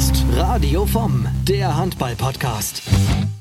ist 0.00 0.24
Radio 0.32 0.86
vom, 0.86 1.28
der 1.46 1.76
Handball-Podcast. 1.76 2.80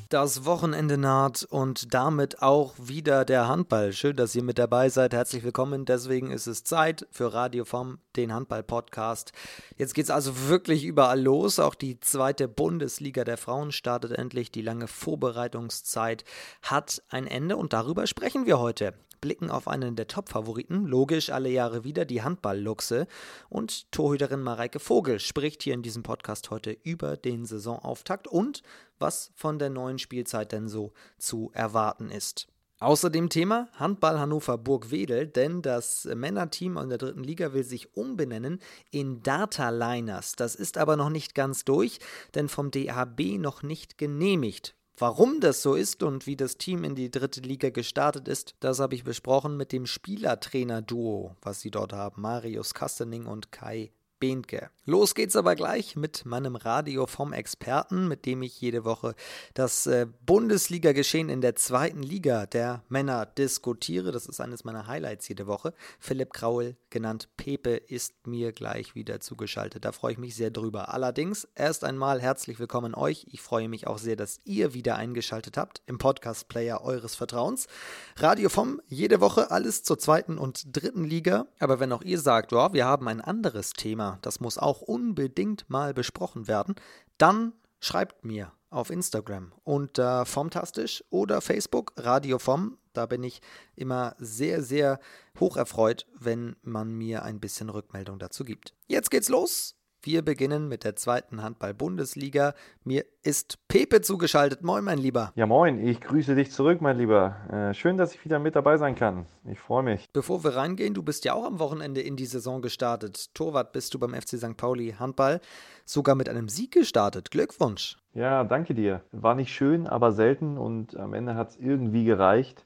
Das 0.09 0.43
Wochenende 0.43 0.97
naht 0.97 1.47
und 1.49 1.93
damit 1.93 2.41
auch 2.41 2.73
wieder 2.77 3.23
der 3.23 3.47
Handball. 3.47 3.93
Schön, 3.93 4.17
dass 4.17 4.35
ihr 4.35 4.43
mit 4.43 4.59
dabei 4.59 4.89
seid. 4.89 5.13
Herzlich 5.13 5.45
willkommen. 5.45 5.85
Deswegen 5.85 6.31
ist 6.31 6.47
es 6.47 6.65
Zeit 6.65 7.07
für 7.11 7.33
Radio 7.33 7.63
vom, 7.63 7.99
den 8.17 8.33
Handball-Podcast. 8.33 9.31
Jetzt 9.77 9.93
geht 9.93 10.03
es 10.03 10.11
also 10.11 10.49
wirklich 10.49 10.83
überall 10.83 11.21
los. 11.21 11.59
Auch 11.59 11.75
die 11.75 12.01
zweite 12.01 12.49
Bundesliga 12.49 13.23
der 13.23 13.37
Frauen 13.37 13.71
startet 13.71 14.11
endlich. 14.11 14.51
Die 14.51 14.61
lange 14.61 14.89
Vorbereitungszeit 14.89 16.25
hat 16.61 17.01
ein 17.07 17.25
Ende 17.25 17.55
und 17.55 17.71
darüber 17.71 18.05
sprechen 18.05 18.45
wir 18.45 18.59
heute 18.59 18.93
blicken 19.21 19.49
auf 19.49 19.67
einen 19.67 19.95
der 19.95 20.07
Top-Favoriten, 20.07 20.85
logisch 20.85 21.29
alle 21.29 21.49
Jahre 21.49 21.83
wieder 21.83 22.05
die 22.05 22.21
Handball-Luchse. 22.21 23.07
Und 23.49 23.91
Torhüterin 23.91 24.41
Mareike 24.41 24.79
Vogel 24.79 25.19
spricht 25.19 25.63
hier 25.63 25.73
in 25.73 25.81
diesem 25.81 26.03
Podcast 26.03 26.49
heute 26.51 26.71
über 26.83 27.17
den 27.17 27.45
Saisonauftakt 27.45 28.27
und 28.27 28.63
was 28.99 29.31
von 29.35 29.59
der 29.59 29.69
neuen 29.69 29.99
Spielzeit 29.99 30.51
denn 30.51 30.67
so 30.67 30.93
zu 31.17 31.51
erwarten 31.53 32.09
ist. 32.09 32.47
Außerdem 32.81 33.29
Thema 33.29 33.67
Handball 33.73 34.19
Hannover 34.19 34.57
Burg-Wedel, 34.57 35.27
denn 35.27 35.61
das 35.61 36.05
Männerteam 36.05 36.77
in 36.77 36.87
der 36.87 36.97
dritten 36.97 37.25
Liga 37.25 37.51
will 37.51 37.65
sich 37.65 37.97
umbenennen 37.97 38.61
in 38.89 39.21
Data 39.21 39.69
Liners. 39.69 40.37
Das 40.37 40.55
ist 40.55 40.77
aber 40.77 40.95
noch 40.95 41.09
nicht 41.09 41.35
ganz 41.35 41.65
durch, 41.65 41.99
denn 42.35 42.47
vom 42.47 42.71
DHB 42.71 43.37
noch 43.37 43.63
nicht 43.63 43.97
genehmigt. 43.97 44.75
Warum 44.99 45.39
das 45.39 45.61
so 45.61 45.75
ist 45.75 46.03
und 46.03 46.27
wie 46.27 46.35
das 46.35 46.57
Team 46.57 46.83
in 46.83 46.93
die 46.93 47.09
dritte 47.09 47.39
Liga 47.39 47.69
gestartet 47.69 48.27
ist, 48.27 48.55
das 48.59 48.79
habe 48.79 48.95
ich 48.95 49.05
besprochen 49.05 49.55
mit 49.55 49.71
dem 49.71 49.85
Spielertrainer-Duo, 49.85 51.37
was 51.41 51.61
sie 51.61 51.71
dort 51.71 51.93
haben, 51.93 52.21
Marius 52.21 52.73
Kastening 52.73 53.25
und 53.25 53.49
Kai 53.49 53.93
Behnke. 54.19 54.69
Los 54.85 55.13
geht's 55.13 55.35
aber 55.35 55.55
gleich 55.55 55.95
mit 55.95 56.25
meinem 56.25 56.55
Radio 56.55 57.05
vom 57.05 57.31
Experten, 57.31 58.07
mit 58.07 58.25
dem 58.25 58.41
ich 58.41 58.59
jede 58.59 58.85
Woche 58.85 59.13
das 59.53 59.85
äh, 59.85 60.07
Bundesliga-Geschehen 60.25 61.29
in 61.29 61.41
der 61.41 61.55
zweiten 61.55 62.01
Liga 62.01 62.47
der 62.47 62.83
Männer 62.89 63.27
diskutiere. 63.27 64.11
Das 64.11 64.25
ist 64.25 64.41
eines 64.41 64.63
meiner 64.63 64.87
Highlights 64.87 65.27
jede 65.27 65.45
Woche. 65.45 65.75
Philipp 65.99 66.33
Kraul, 66.33 66.75
genannt 66.89 67.29
Pepe, 67.37 67.75
ist 67.75 68.25
mir 68.25 68.51
gleich 68.51 68.95
wieder 68.95 69.19
zugeschaltet. 69.19 69.85
Da 69.85 69.91
freue 69.91 70.13
ich 70.13 70.17
mich 70.17 70.35
sehr 70.35 70.49
drüber. 70.49 70.91
Allerdings 70.91 71.47
erst 71.53 71.83
einmal 71.83 72.19
herzlich 72.19 72.57
willkommen 72.59 72.95
euch. 72.95 73.27
Ich 73.29 73.43
freue 73.43 73.69
mich 73.69 73.85
auch 73.85 73.99
sehr, 73.99 74.15
dass 74.15 74.41
ihr 74.43 74.73
wieder 74.73 74.95
eingeschaltet 74.95 75.55
habt 75.55 75.83
im 75.85 75.99
Podcast-Player 75.99 76.81
eures 76.81 77.13
Vertrauens. 77.13 77.67
Radio 78.15 78.49
vom, 78.49 78.81
jede 78.87 79.21
Woche 79.21 79.51
alles 79.51 79.83
zur 79.83 79.99
zweiten 79.99 80.39
und 80.39 80.75
dritten 80.75 81.03
Liga. 81.03 81.45
Aber 81.59 81.79
wenn 81.79 81.91
auch 81.91 82.01
ihr 82.01 82.19
sagt, 82.19 82.53
ja, 82.53 82.73
wir 82.73 82.85
haben 82.85 83.07
ein 83.07 83.21
anderes 83.21 83.73
Thema, 83.73 84.08
das 84.21 84.39
muss 84.39 84.57
auch 84.57 84.81
unbedingt 84.81 85.69
mal 85.69 85.93
besprochen 85.93 86.47
werden, 86.47 86.75
dann 87.17 87.53
schreibt 87.79 88.25
mir 88.25 88.51
auf 88.69 88.89
Instagram 88.89 89.53
unter 89.63 90.25
Formtastisch 90.25 91.03
oder 91.09 91.41
Facebook 91.41 91.93
Radio 91.97 92.39
Vom. 92.39 92.77
Da 92.93 93.05
bin 93.05 93.23
ich 93.23 93.41
immer 93.75 94.15
sehr, 94.19 94.61
sehr 94.61 94.99
hocherfreut, 95.39 96.05
wenn 96.17 96.55
man 96.61 96.91
mir 96.91 97.23
ein 97.23 97.39
bisschen 97.39 97.69
Rückmeldung 97.69 98.19
dazu 98.19 98.43
gibt. 98.43 98.73
Jetzt 98.87 99.11
geht's 99.11 99.29
los 99.29 99.78
wir 100.01 100.23
beginnen 100.23 100.67
mit 100.67 100.83
der 100.83 100.95
zweiten 100.95 101.43
Handball-Bundesliga. 101.43 102.53
Mir 102.83 103.05
ist 103.21 103.67
Pepe 103.67 104.01
zugeschaltet. 104.01 104.63
Moin, 104.63 104.83
mein 104.83 104.97
Lieber. 104.97 105.33
Ja, 105.35 105.45
moin. 105.45 105.85
Ich 105.85 105.99
grüße 105.99 106.35
dich 106.35 106.51
zurück, 106.51 106.79
mein 106.79 106.97
Lieber. 106.97 107.35
Äh, 107.51 107.73
schön, 107.73 107.97
dass 107.97 108.13
ich 108.13 108.23
wieder 108.23 108.39
mit 108.39 108.55
dabei 108.55 108.77
sein 108.77 108.95
kann. 108.95 109.25
Ich 109.43 109.59
freue 109.59 109.83
mich. 109.83 110.09
Bevor 110.13 110.43
wir 110.43 110.55
reingehen, 110.55 110.93
du 110.93 111.03
bist 111.03 111.25
ja 111.25 111.33
auch 111.33 111.45
am 111.45 111.59
Wochenende 111.59 112.01
in 112.01 112.15
die 112.15 112.25
Saison 112.25 112.61
gestartet. 112.61 113.33
Torwart 113.33 113.73
bist 113.73 113.93
du 113.93 113.99
beim 113.99 114.13
FC 114.13 114.37
St. 114.37 114.55
Pauli 114.55 114.95
Handball. 114.97 115.41
Sogar 115.85 116.15
mit 116.15 116.29
einem 116.29 116.47
Sieg 116.47 116.71
gestartet. 116.71 117.29
Glückwunsch. 117.31 117.97
Ja, 118.13 118.43
danke 118.43 118.73
dir. 118.73 119.01
War 119.11 119.35
nicht 119.35 119.53
schön, 119.53 119.85
aber 119.85 120.13
selten 120.13 120.57
und 120.57 120.95
am 120.97 121.13
Ende 121.13 121.35
hat 121.35 121.49
es 121.49 121.57
irgendwie 121.57 122.05
gereicht. 122.05 122.65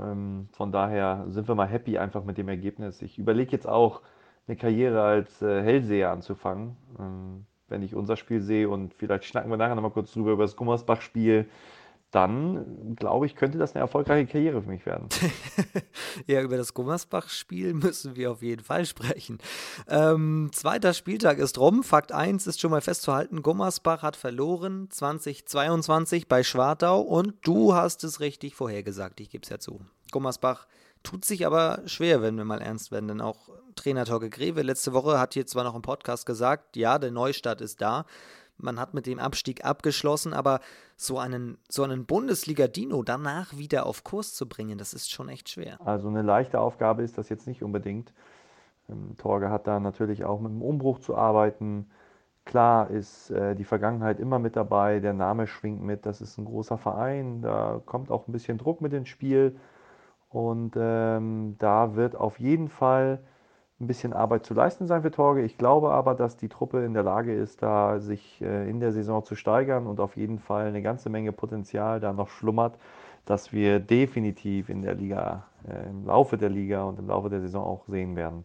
Ähm, 0.00 0.48
von 0.52 0.72
daher 0.72 1.26
sind 1.28 1.46
wir 1.46 1.54
mal 1.54 1.66
happy 1.66 1.98
einfach 1.98 2.24
mit 2.24 2.38
dem 2.38 2.48
Ergebnis. 2.48 3.02
Ich 3.02 3.18
überlege 3.18 3.52
jetzt 3.52 3.68
auch, 3.68 4.00
eine 4.46 4.56
Karriere 4.56 5.02
als 5.02 5.42
äh, 5.42 5.62
Hellseher 5.62 6.10
anzufangen. 6.10 6.76
Ähm, 6.98 7.46
wenn 7.68 7.82
ich 7.82 7.94
unser 7.94 8.16
Spiel 8.16 8.40
sehe 8.40 8.68
und 8.68 8.94
vielleicht 8.94 9.24
schnacken 9.24 9.50
wir 9.50 9.56
nachher 9.56 9.74
nochmal 9.74 9.90
kurz 9.90 10.12
drüber 10.12 10.32
über 10.32 10.44
das 10.44 10.56
Gummersbach-Spiel, 10.56 11.48
dann 12.14 12.94
glaube 12.94 13.26
ich, 13.26 13.34
könnte 13.34 13.58
das 13.58 13.74
eine 13.74 13.80
erfolgreiche 13.80 14.30
Karriere 14.30 14.62
für 14.62 14.68
mich 14.68 14.86
werden. 14.86 15.08
ja, 16.28 16.42
über 16.42 16.56
das 16.56 16.72
Gummersbach-Spiel 16.72 17.74
müssen 17.74 18.14
wir 18.14 18.30
auf 18.30 18.40
jeden 18.40 18.62
Fall 18.62 18.86
sprechen. 18.86 19.38
Ähm, 19.88 20.50
zweiter 20.52 20.94
Spieltag 20.94 21.38
ist 21.38 21.58
rum. 21.58 21.82
Fakt 21.82 22.12
1 22.12 22.46
ist 22.46 22.60
schon 22.60 22.70
mal 22.70 22.82
festzuhalten: 22.82 23.42
Gummersbach 23.42 24.02
hat 24.02 24.14
verloren 24.14 24.86
2022 24.90 26.28
bei 26.28 26.44
Schwartau 26.44 27.00
und 27.00 27.34
du 27.42 27.74
hast 27.74 28.04
es 28.04 28.20
richtig 28.20 28.54
vorhergesagt. 28.54 29.18
Ich 29.18 29.30
gebe 29.30 29.42
es 29.42 29.48
ja 29.48 29.58
zu. 29.58 29.80
Gummersbach 30.12 30.68
tut 31.04 31.24
sich 31.24 31.46
aber 31.46 31.82
schwer, 31.86 32.22
wenn 32.22 32.36
wir 32.36 32.44
mal 32.44 32.60
ernst 32.60 32.90
werden, 32.90 33.06
denn 33.06 33.20
auch 33.20 33.48
Trainer 33.76 34.04
Torge 34.04 34.30
Greve 34.30 34.62
letzte 34.62 34.92
Woche 34.92 35.20
hat 35.20 35.34
hier 35.34 35.46
zwar 35.46 35.62
noch 35.62 35.76
im 35.76 35.82
Podcast 35.82 36.26
gesagt, 36.26 36.76
ja, 36.76 36.98
der 36.98 37.12
Neustart 37.12 37.60
ist 37.60 37.80
da. 37.80 38.04
Man 38.56 38.78
hat 38.78 38.94
mit 38.94 39.06
dem 39.06 39.18
Abstieg 39.18 39.64
abgeschlossen, 39.64 40.32
aber 40.32 40.60
so 40.96 41.18
einen, 41.18 41.58
so 41.68 41.82
einen 41.82 42.06
Bundesliga-Dino 42.06 43.02
danach 43.02 43.56
wieder 43.56 43.86
auf 43.86 44.04
Kurs 44.04 44.32
zu 44.32 44.48
bringen, 44.48 44.78
das 44.78 44.94
ist 44.94 45.10
schon 45.10 45.28
echt 45.28 45.48
schwer. 45.48 45.76
Also 45.84 46.08
eine 46.08 46.22
leichte 46.22 46.60
Aufgabe 46.60 47.02
ist 47.02 47.18
das 47.18 47.28
jetzt 47.28 47.46
nicht 47.46 47.62
unbedingt. 47.62 48.12
Ähm, 48.88 49.16
Torge 49.18 49.50
hat 49.50 49.66
da 49.66 49.80
natürlich 49.80 50.24
auch 50.24 50.40
mit 50.40 50.52
dem 50.52 50.62
Umbruch 50.62 51.00
zu 51.00 51.16
arbeiten. 51.16 51.90
Klar 52.44 52.90
ist 52.90 53.30
äh, 53.30 53.56
die 53.56 53.64
Vergangenheit 53.64 54.20
immer 54.20 54.38
mit 54.38 54.54
dabei, 54.54 55.00
der 55.00 55.14
Name 55.14 55.46
schwingt 55.48 55.82
mit, 55.82 56.06
das 56.06 56.20
ist 56.20 56.38
ein 56.38 56.44
großer 56.44 56.78
Verein, 56.78 57.42
da 57.42 57.80
kommt 57.84 58.10
auch 58.10 58.28
ein 58.28 58.32
bisschen 58.32 58.58
Druck 58.58 58.80
mit 58.80 58.92
ins 58.92 59.08
Spiel. 59.08 59.56
Und 60.34 60.74
ähm, 60.76 61.54
da 61.60 61.94
wird 61.94 62.16
auf 62.16 62.40
jeden 62.40 62.68
Fall 62.68 63.20
ein 63.80 63.86
bisschen 63.86 64.12
Arbeit 64.12 64.44
zu 64.44 64.52
leisten 64.54 64.88
sein 64.88 65.02
für 65.02 65.12
Torge. 65.12 65.42
Ich 65.42 65.58
glaube 65.58 65.92
aber, 65.92 66.14
dass 66.16 66.36
die 66.36 66.48
Truppe 66.48 66.84
in 66.84 66.92
der 66.92 67.04
Lage 67.04 67.32
ist, 67.32 67.62
da 67.62 68.00
sich 68.00 68.42
äh, 68.42 68.68
in 68.68 68.80
der 68.80 68.92
Saison 68.92 69.22
zu 69.24 69.36
steigern 69.36 69.86
und 69.86 70.00
auf 70.00 70.16
jeden 70.16 70.40
Fall 70.40 70.66
eine 70.66 70.82
ganze 70.82 71.08
Menge 71.08 71.30
Potenzial 71.32 72.00
da 72.00 72.12
noch 72.12 72.30
schlummert, 72.30 72.78
dass 73.26 73.52
wir 73.52 73.78
definitiv 73.80 74.70
in 74.70 74.82
der 74.82 74.94
Liga, 74.94 75.46
äh, 75.68 75.88
im 75.88 76.04
Laufe 76.06 76.36
der 76.36 76.50
Liga 76.50 76.82
und 76.84 76.98
im 76.98 77.06
Laufe 77.08 77.30
der 77.30 77.40
Saison 77.40 77.64
auch 77.64 77.86
sehen 77.86 78.16
werden. 78.16 78.44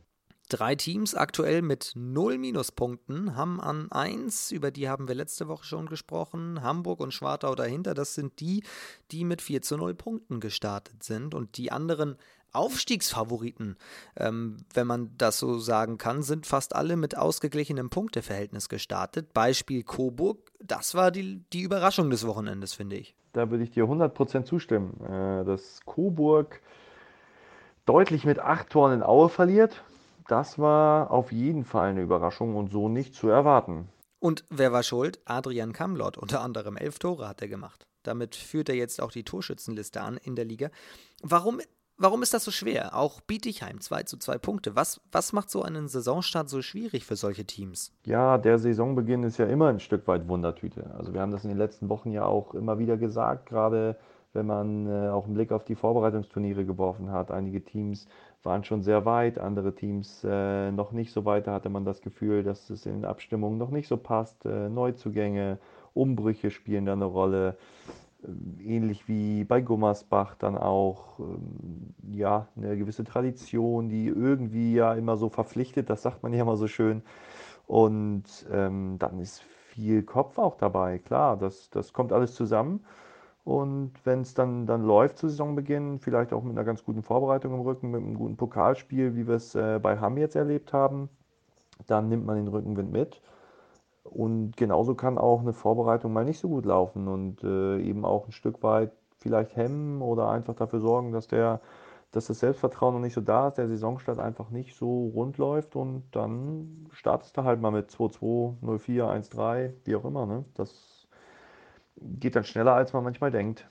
Drei 0.49 0.73
Teams 0.73 1.13
aktuell 1.13 1.61
mit 1.61 1.93
null 1.95 2.39
Minuspunkten 2.39 3.35
haben 3.35 3.61
an 3.61 3.91
eins, 3.91 4.51
über 4.51 4.71
die 4.71 4.89
haben 4.89 5.07
wir 5.07 5.13
letzte 5.13 5.47
Woche 5.47 5.63
schon 5.63 5.85
gesprochen, 5.85 6.63
Hamburg 6.63 7.01
und 7.01 7.13
Schwartau 7.13 7.53
dahinter. 7.53 7.93
Das 7.93 8.15
sind 8.15 8.39
die, 8.39 8.63
die 9.11 9.25
mit 9.25 9.43
4 9.43 9.61
zu 9.61 9.77
0 9.77 9.93
Punkten 9.93 10.39
gestartet 10.39 11.03
sind. 11.03 11.35
Und 11.35 11.57
die 11.57 11.71
anderen 11.71 12.15
Aufstiegsfavoriten, 12.51 13.77
ähm, 14.17 14.57
wenn 14.73 14.87
man 14.87 15.11
das 15.19 15.37
so 15.37 15.59
sagen 15.59 15.99
kann, 15.99 16.23
sind 16.23 16.47
fast 16.47 16.75
alle 16.75 16.97
mit 16.97 17.15
ausgeglichenem 17.15 17.91
Punkteverhältnis 17.91 18.69
gestartet. 18.69 19.33
Beispiel 19.33 19.83
Coburg, 19.83 20.51
das 20.59 20.95
war 20.95 21.11
die, 21.11 21.43
die 21.53 21.61
Überraschung 21.61 22.09
des 22.09 22.25
Wochenendes, 22.25 22.73
finde 22.73 22.95
ich. 22.95 23.15
Da 23.33 23.51
würde 23.51 23.63
ich 23.63 23.69
dir 23.69 23.83
100% 23.83 24.45
zustimmen. 24.45 24.99
Äh, 25.01 25.45
dass 25.45 25.81
Coburg 25.85 26.59
deutlich 27.85 28.25
mit 28.25 28.39
acht 28.39 28.71
Toren 28.71 28.93
in 28.93 29.03
Aue 29.03 29.29
verliert 29.29 29.83
das 30.31 30.59
war 30.59 31.11
auf 31.11 31.31
jeden 31.31 31.65
Fall 31.65 31.89
eine 31.89 32.01
Überraschung 32.01 32.55
und 32.55 32.71
so 32.71 32.89
nicht 32.89 33.13
zu 33.15 33.29
erwarten. 33.29 33.89
Und 34.19 34.43
wer 34.49 34.71
war 34.71 34.83
schuld? 34.83 35.19
Adrian 35.25 35.73
Kamlott, 35.73 36.17
unter 36.17 36.41
anderem 36.41 36.77
elf 36.77 36.99
Tore 36.99 37.27
hat 37.27 37.41
er 37.41 37.47
gemacht. 37.47 37.87
Damit 38.03 38.35
führt 38.35 38.69
er 38.69 38.75
jetzt 38.75 39.01
auch 39.01 39.11
die 39.11 39.23
Torschützenliste 39.23 40.01
an 40.01 40.17
in 40.17 40.35
der 40.35 40.45
Liga. 40.45 40.69
Warum, 41.21 41.61
warum 41.97 42.21
ist 42.21 42.33
das 42.33 42.43
so 42.43 42.51
schwer? 42.51 42.95
Auch 42.95 43.21
Bietigheim 43.21 43.81
2 43.81 44.03
zu 44.03 44.17
2 44.17 44.37
Punkte. 44.37 44.75
Was, 44.75 45.01
was 45.11 45.33
macht 45.33 45.49
so 45.49 45.63
einen 45.63 45.87
Saisonstart 45.87 46.49
so 46.49 46.61
schwierig 46.61 47.05
für 47.05 47.15
solche 47.15 47.45
Teams? 47.45 47.91
Ja, 48.05 48.37
der 48.37 48.59
Saisonbeginn 48.59 49.23
ist 49.23 49.37
ja 49.37 49.45
immer 49.45 49.67
ein 49.67 49.79
Stück 49.79 50.07
weit 50.07 50.27
Wundertüte. 50.27 50.93
Also 50.97 51.13
wir 51.13 51.21
haben 51.21 51.31
das 51.31 51.43
in 51.43 51.49
den 51.49 51.57
letzten 51.57 51.89
Wochen 51.89 52.11
ja 52.11 52.25
auch 52.25 52.53
immer 52.53 52.77
wieder 52.77 52.97
gesagt, 52.97 53.47
gerade 53.47 53.97
wenn 54.33 54.45
man 54.45 54.87
äh, 54.87 55.09
auch 55.09 55.25
einen 55.25 55.33
Blick 55.33 55.51
auf 55.51 55.63
die 55.63 55.75
Vorbereitungsturniere 55.75 56.65
geworfen 56.65 57.11
hat. 57.11 57.31
Einige 57.31 57.63
Teams 57.63 58.07
waren 58.43 58.63
schon 58.63 58.81
sehr 58.81 59.05
weit, 59.05 59.37
andere 59.37 59.75
Teams 59.75 60.23
äh, 60.23 60.71
noch 60.71 60.91
nicht 60.91 61.11
so 61.11 61.25
weit. 61.25 61.47
Da 61.47 61.53
hatte 61.53 61.69
man 61.69 61.85
das 61.85 62.01
Gefühl, 62.01 62.43
dass 62.43 62.69
es 62.69 62.85
in 62.85 63.05
Abstimmungen 63.05 63.57
noch 63.57 63.71
nicht 63.71 63.87
so 63.87 63.97
passt. 63.97 64.45
Äh, 64.45 64.69
Neuzugänge, 64.69 65.59
Umbrüche 65.93 66.51
spielen 66.51 66.85
da 66.85 66.93
eine 66.93 67.05
Rolle. 67.05 67.57
Äh, 68.23 68.63
ähnlich 68.63 69.07
wie 69.07 69.43
bei 69.43 69.61
Gummersbach 69.61 70.35
dann 70.35 70.57
auch 70.57 71.19
ähm, 71.19 71.93
ja, 72.11 72.47
eine 72.55 72.77
gewisse 72.77 73.03
Tradition, 73.03 73.89
die 73.89 74.07
irgendwie 74.07 74.73
ja 74.73 74.93
immer 74.93 75.17
so 75.17 75.29
verpflichtet, 75.29 75.89
das 75.89 76.01
sagt 76.01 76.23
man 76.23 76.33
ja 76.33 76.41
immer 76.41 76.57
so 76.57 76.67
schön. 76.67 77.03
Und 77.67 78.23
ähm, 78.51 78.97
dann 78.99 79.19
ist 79.19 79.41
viel 79.41 80.03
Kopf 80.03 80.37
auch 80.37 80.55
dabei, 80.57 80.97
klar, 80.99 81.37
das, 81.37 81.69
das 81.69 81.93
kommt 81.93 82.11
alles 82.11 82.33
zusammen. 82.33 82.83
Und 83.49 83.93
wenn 84.03 84.21
es 84.21 84.35
dann, 84.35 84.67
dann 84.67 84.83
läuft 84.83 85.17
zu 85.17 85.27
Saisonbeginn, 85.27 85.97
vielleicht 85.97 86.33
auch 86.33 86.43
mit 86.43 86.51
einer 86.51 86.63
ganz 86.63 86.83
guten 86.83 87.01
Vorbereitung 87.01 87.55
im 87.55 87.61
Rücken, 87.61 87.89
mit 87.89 87.99
einem 87.99 88.13
guten 88.13 88.37
Pokalspiel, 88.37 89.15
wie 89.15 89.27
wir 89.27 89.33
es 89.33 89.55
äh, 89.55 89.79
bei 89.81 89.99
Hamm 89.99 90.17
jetzt 90.17 90.35
erlebt 90.35 90.71
haben, 90.71 91.09
dann 91.87 92.09
nimmt 92.09 92.27
man 92.27 92.35
den 92.35 92.47
Rückenwind 92.47 92.91
mit. 92.91 93.21
Und 94.03 94.55
genauso 94.55 94.93
kann 94.93 95.17
auch 95.17 95.39
eine 95.39 95.53
Vorbereitung 95.53 96.13
mal 96.13 96.25
nicht 96.25 96.39
so 96.39 96.47
gut 96.47 96.65
laufen 96.65 97.07
und 97.07 97.43
äh, 97.43 97.79
eben 97.81 98.05
auch 98.05 98.27
ein 98.27 98.33
Stück 98.33 98.61
weit 98.61 98.91
vielleicht 99.17 99.55
hemmen 99.55 100.03
oder 100.03 100.29
einfach 100.29 100.53
dafür 100.53 100.79
sorgen, 100.79 101.11
dass 101.11 101.27
der, 101.27 101.59
dass 102.11 102.27
das 102.27 102.41
Selbstvertrauen 102.41 102.93
noch 102.93 103.01
nicht 103.01 103.15
so 103.15 103.21
da 103.21 103.47
ist, 103.47 103.57
der 103.57 103.67
Saisonstart 103.67 104.19
einfach 104.19 104.51
nicht 104.51 104.75
so 104.75 105.07
rund 105.07 105.39
läuft 105.39 105.75
und 105.75 106.03
dann 106.11 106.87
startest 106.91 107.35
du 107.35 107.43
halt 107.45 107.59
mal 107.61 107.71
mit 107.71 107.89
2-2, 107.89 108.61
0-4, 108.61 109.31
1-3, 109.31 109.73
wie 109.85 109.95
auch 109.95 110.05
immer. 110.05 110.27
Ne? 110.27 110.45
Das 110.53 110.98
geht 112.01 112.35
dann 112.35 112.43
schneller, 112.43 112.73
als 112.73 112.93
man 112.93 113.03
manchmal 113.03 113.31
denkt. 113.31 113.67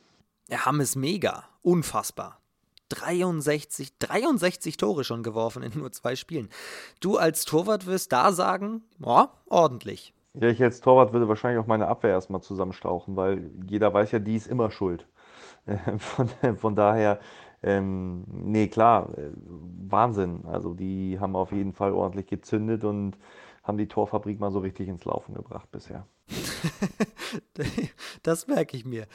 Ja, 0.48 0.64
Hammes 0.66 0.96
mega. 0.96 1.44
Unfassbar. 1.62 2.40
63, 2.88 3.98
63 3.98 4.76
Tore 4.76 5.04
schon 5.04 5.22
geworfen 5.22 5.62
in 5.62 5.78
nur 5.78 5.92
zwei 5.92 6.16
Spielen. 6.16 6.48
Du 7.00 7.19
als 7.19 7.44
Torwart 7.44 7.86
wirst 7.86 8.12
da 8.12 8.32
sagen, 8.32 8.82
ja, 8.98 9.30
ordentlich. 9.46 10.14
Ja, 10.34 10.48
ich 10.48 10.62
als 10.62 10.80
Torwart 10.80 11.12
würde 11.12 11.28
wahrscheinlich 11.28 11.62
auch 11.62 11.66
meine 11.66 11.88
Abwehr 11.88 12.12
erstmal 12.12 12.40
zusammenstauchen, 12.40 13.16
weil 13.16 13.50
jeder 13.66 13.92
weiß 13.92 14.12
ja, 14.12 14.19
die 14.19 14.36
ist 14.36 14.46
immer 14.46 14.70
schuld. 14.70 15.06
Von, 15.98 16.30
von 16.56 16.75
daher, 16.75 17.20
ähm, 17.62 18.25
nee, 18.26 18.69
klar, 18.69 19.10
äh, 19.19 19.32
Wahnsinn. 19.34 20.46
Also 20.46 20.72
die 20.72 21.19
haben 21.20 21.36
auf 21.36 21.52
jeden 21.52 21.75
Fall 21.75 21.92
ordentlich 21.92 22.26
gezündet 22.26 22.84
und 22.84 23.19
haben 23.62 23.76
die 23.76 23.88
Torfabrik 23.88 24.40
mal 24.40 24.50
so 24.50 24.60
richtig 24.60 24.88
ins 24.88 25.04
Laufen 25.04 25.34
gebracht 25.34 25.70
bisher. 25.70 26.06
das 28.22 28.46
merke 28.46 28.76
ich 28.76 28.84
mir. 28.84 29.06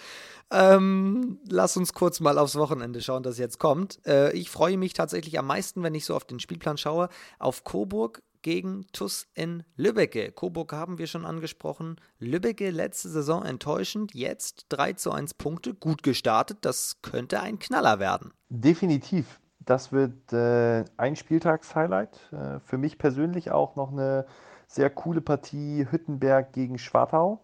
Ähm, 0.52 1.40
lass 1.48 1.78
uns 1.78 1.94
kurz 1.94 2.20
mal 2.20 2.38
aufs 2.38 2.56
Wochenende 2.56 3.02
schauen, 3.02 3.24
das 3.24 3.38
jetzt 3.38 3.60
kommt. 3.60 4.00
Äh, 4.06 4.32
ich 4.34 4.50
freue 4.50 4.78
mich 4.78 4.94
tatsächlich 4.94 5.40
am 5.40 5.48
meisten, 5.48 5.84
wenn 5.84 5.96
ich 5.96 6.06
so 6.06 6.16
auf 6.16 6.26
den 6.26 6.40
Spielplan 6.40 6.78
schaue, 6.78 7.10
auf 7.40 7.64
Coburg 7.64 8.22
gegen 8.44 8.86
TUS 8.92 9.28
in 9.34 9.64
Lübbecke. 9.76 10.32
Coburg 10.32 10.74
haben 10.74 11.00
wir 11.00 11.08
schon 11.08 11.26
angesprochen. 11.26 11.96
Lübbecke 12.20 12.70
letzte 12.70 13.10
Saison 13.10 13.44
enttäuschend, 13.44 14.14
jetzt 14.14 14.66
3 14.70 14.94
zu 14.94 15.12
1 15.12 15.34
Punkte, 15.36 15.74
gut 15.74 16.04
gestartet. 16.04 16.60
Das 16.62 17.02
könnte 17.02 17.40
ein 17.40 17.58
Knaller 17.58 18.00
werden. 18.00 18.34
Definitiv. 18.50 19.40
Das 19.60 19.94
wird 19.94 20.34
äh, 20.34 20.84
ein 20.98 21.16
Spieltagshighlight. 21.16 22.20
Äh, 22.34 22.60
für 22.60 22.78
mich 22.78 22.98
persönlich 22.98 23.52
auch 23.52 23.76
noch 23.76 23.92
eine 23.92 24.26
sehr 24.74 24.90
coole 24.90 25.22
Partie 25.22 25.86
Hüttenberg 25.90 26.52
gegen 26.52 26.80
Schwartau. 26.80 27.42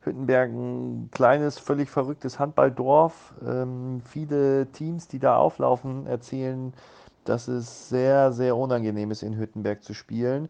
Hüttenberg 0.00 0.50
ein 0.50 1.08
kleines, 1.12 1.58
völlig 1.58 1.88
verrücktes 1.88 2.40
Handballdorf. 2.40 3.34
Ähm, 3.46 4.02
viele 4.04 4.66
Teams, 4.72 5.06
die 5.06 5.20
da 5.20 5.36
auflaufen, 5.36 6.06
erzählen, 6.06 6.74
dass 7.24 7.46
es 7.46 7.88
sehr, 7.88 8.32
sehr 8.32 8.56
unangenehm 8.56 9.12
ist, 9.12 9.22
in 9.22 9.36
Hüttenberg 9.36 9.84
zu 9.84 9.94
spielen. 9.94 10.48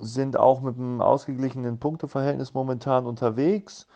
Sind 0.00 0.36
auch 0.36 0.60
mit 0.60 0.76
einem 0.76 1.00
ausgeglichenen 1.00 1.78
Punkteverhältnis 1.78 2.54
momentan 2.54 3.06
unterwegs 3.06 3.88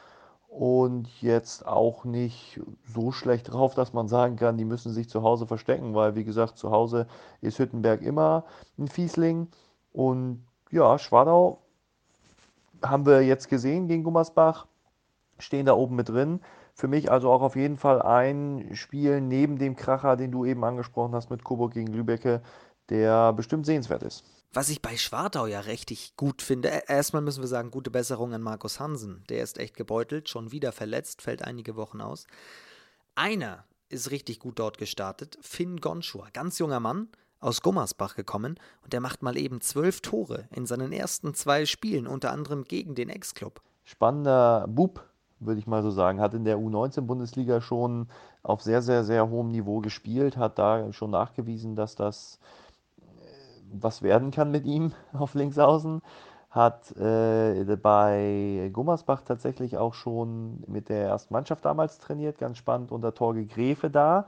und 0.48 1.06
jetzt 1.22 1.64
auch 1.64 2.04
nicht 2.04 2.60
so 2.92 3.12
schlecht 3.12 3.52
drauf, 3.52 3.74
dass 3.74 3.92
man 3.92 4.08
sagen 4.08 4.34
kann, 4.36 4.58
die 4.58 4.64
müssen 4.64 4.92
sich 4.92 5.08
zu 5.08 5.22
Hause 5.22 5.46
verstecken, 5.46 5.94
weil 5.94 6.16
wie 6.16 6.24
gesagt, 6.24 6.58
zu 6.58 6.72
Hause 6.72 7.06
ist 7.40 7.58
Hüttenberg 7.60 8.02
immer 8.02 8.44
ein 8.78 8.88
Fiesling. 8.88 9.48
Und 9.92 10.44
ja, 10.70 10.98
Schwadau 10.98 11.62
haben 12.82 13.06
wir 13.06 13.22
jetzt 13.22 13.48
gesehen 13.48 13.88
gegen 13.88 14.04
Gummersbach, 14.04 14.66
stehen 15.38 15.66
da 15.66 15.74
oben 15.74 15.96
mit 15.96 16.08
drin. 16.08 16.40
Für 16.74 16.88
mich 16.88 17.10
also 17.10 17.30
auch 17.30 17.40
auf 17.40 17.56
jeden 17.56 17.78
Fall 17.78 18.02
ein 18.02 18.70
Spiel 18.74 19.20
neben 19.20 19.58
dem 19.58 19.76
Kracher, 19.76 20.16
den 20.16 20.30
du 20.30 20.44
eben 20.44 20.62
angesprochen 20.64 21.14
hast 21.14 21.30
mit 21.30 21.42
Coburg 21.42 21.72
gegen 21.72 21.92
Lübecke, 21.92 22.42
der 22.90 23.32
bestimmt 23.32 23.66
sehenswert 23.66 24.02
ist. 24.02 24.24
Was 24.52 24.68
ich 24.68 24.80
bei 24.80 24.96
Schwartau 24.96 25.46
ja 25.46 25.60
richtig 25.60 26.16
gut 26.16 26.40
finde, 26.42 26.68
e, 26.68 26.82
erstmal 26.86 27.22
müssen 27.22 27.42
wir 27.42 27.48
sagen, 27.48 27.70
gute 27.70 27.90
Besserung 27.90 28.32
an 28.32 28.42
Markus 28.42 28.80
Hansen. 28.80 29.24
Der 29.28 29.42
ist 29.42 29.58
echt 29.58 29.76
gebeutelt, 29.76 30.28
schon 30.28 30.52
wieder 30.52 30.72
verletzt, 30.72 31.22
fällt 31.22 31.42
einige 31.42 31.76
Wochen 31.76 32.00
aus. 32.00 32.26
Einer 33.14 33.64
ist 33.88 34.10
richtig 34.10 34.40
gut 34.40 34.58
dort 34.58 34.78
gestartet, 34.78 35.38
Finn 35.40 35.80
Gonschur, 35.80 36.28
ganz 36.32 36.58
junger 36.58 36.80
Mann, 36.80 37.08
aus 37.46 37.62
Gummersbach 37.62 38.16
gekommen 38.16 38.58
und 38.82 38.92
der 38.92 39.00
macht 39.00 39.22
mal 39.22 39.36
eben 39.36 39.60
zwölf 39.60 40.00
Tore 40.00 40.48
in 40.50 40.66
seinen 40.66 40.92
ersten 40.92 41.32
zwei 41.34 41.64
Spielen, 41.64 42.06
unter 42.06 42.32
anderem 42.32 42.64
gegen 42.64 42.94
den 42.94 43.08
Ex-Club. 43.08 43.60
Spannender 43.84 44.66
Bub, 44.68 45.04
würde 45.38 45.60
ich 45.60 45.66
mal 45.66 45.82
so 45.82 45.90
sagen. 45.90 46.20
Hat 46.20 46.34
in 46.34 46.44
der 46.44 46.58
U19-Bundesliga 46.58 47.60
schon 47.60 48.08
auf 48.42 48.62
sehr, 48.62 48.82
sehr, 48.82 49.04
sehr 49.04 49.30
hohem 49.30 49.48
Niveau 49.48 49.80
gespielt, 49.80 50.36
hat 50.36 50.58
da 50.58 50.92
schon 50.92 51.10
nachgewiesen, 51.10 51.76
dass 51.76 51.94
das 51.94 52.40
was 53.72 54.02
werden 54.02 54.30
kann 54.30 54.50
mit 54.50 54.64
ihm 54.64 54.92
auf 55.12 55.34
Linksaußen. 55.34 56.02
Hat 56.50 56.96
äh, 56.96 57.76
bei 57.82 58.70
Gummersbach 58.72 59.22
tatsächlich 59.22 59.76
auch 59.76 59.92
schon 59.92 60.64
mit 60.66 60.88
der 60.88 61.04
ersten 61.04 61.34
Mannschaft 61.34 61.64
damals 61.64 61.98
trainiert, 61.98 62.38
ganz 62.38 62.56
spannend 62.56 62.92
unter 62.92 63.12
Torge 63.12 63.44
Gräfe 63.44 63.90
da, 63.90 64.26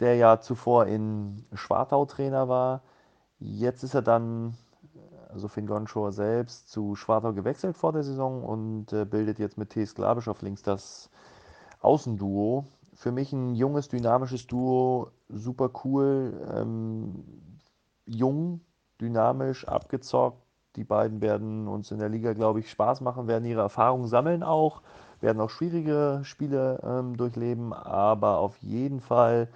der 0.00 0.16
ja 0.16 0.40
zuvor 0.40 0.86
in 0.86 1.44
Schwartau 1.54 2.04
Trainer 2.06 2.48
war. 2.48 2.82
Jetzt 3.38 3.82
ist 3.82 3.94
er 3.94 4.02
dann, 4.02 4.54
also 5.28 5.48
Finn 5.48 5.66
Gonschor 5.66 6.12
selbst, 6.12 6.70
zu 6.70 6.94
Schwartau 6.94 7.32
gewechselt 7.32 7.76
vor 7.76 7.92
der 7.92 8.02
Saison 8.02 8.42
und 8.44 8.92
äh, 8.92 9.04
bildet 9.04 9.38
jetzt 9.38 9.58
mit 9.58 9.70
T. 9.70 9.84
Sklavisch 9.84 10.28
auf 10.28 10.42
links 10.42 10.62
das 10.62 11.10
Außenduo. 11.80 12.64
Für 12.94 13.12
mich 13.12 13.32
ein 13.32 13.54
junges, 13.54 13.88
dynamisches 13.88 14.46
Duo, 14.46 15.10
super 15.28 15.70
cool, 15.84 16.32
ähm, 16.52 17.24
jung, 18.06 18.60
dynamisch, 19.00 19.66
abgezockt. 19.68 20.42
Die 20.76 20.84
beiden 20.84 21.20
werden 21.20 21.68
uns 21.68 21.90
in 21.90 21.98
der 21.98 22.08
Liga, 22.08 22.32
glaube 22.32 22.60
ich, 22.60 22.70
Spaß 22.70 23.00
machen, 23.00 23.26
werden 23.26 23.44
ihre 23.44 23.62
Erfahrungen 23.62 24.06
sammeln 24.06 24.42
auch, 24.42 24.82
werden 25.20 25.40
auch 25.40 25.50
schwierige 25.50 26.20
Spiele 26.22 26.80
ähm, 26.82 27.16
durchleben, 27.16 27.72
aber 27.72 28.38
auf 28.38 28.56
jeden 28.58 29.00
Fall 29.00 29.48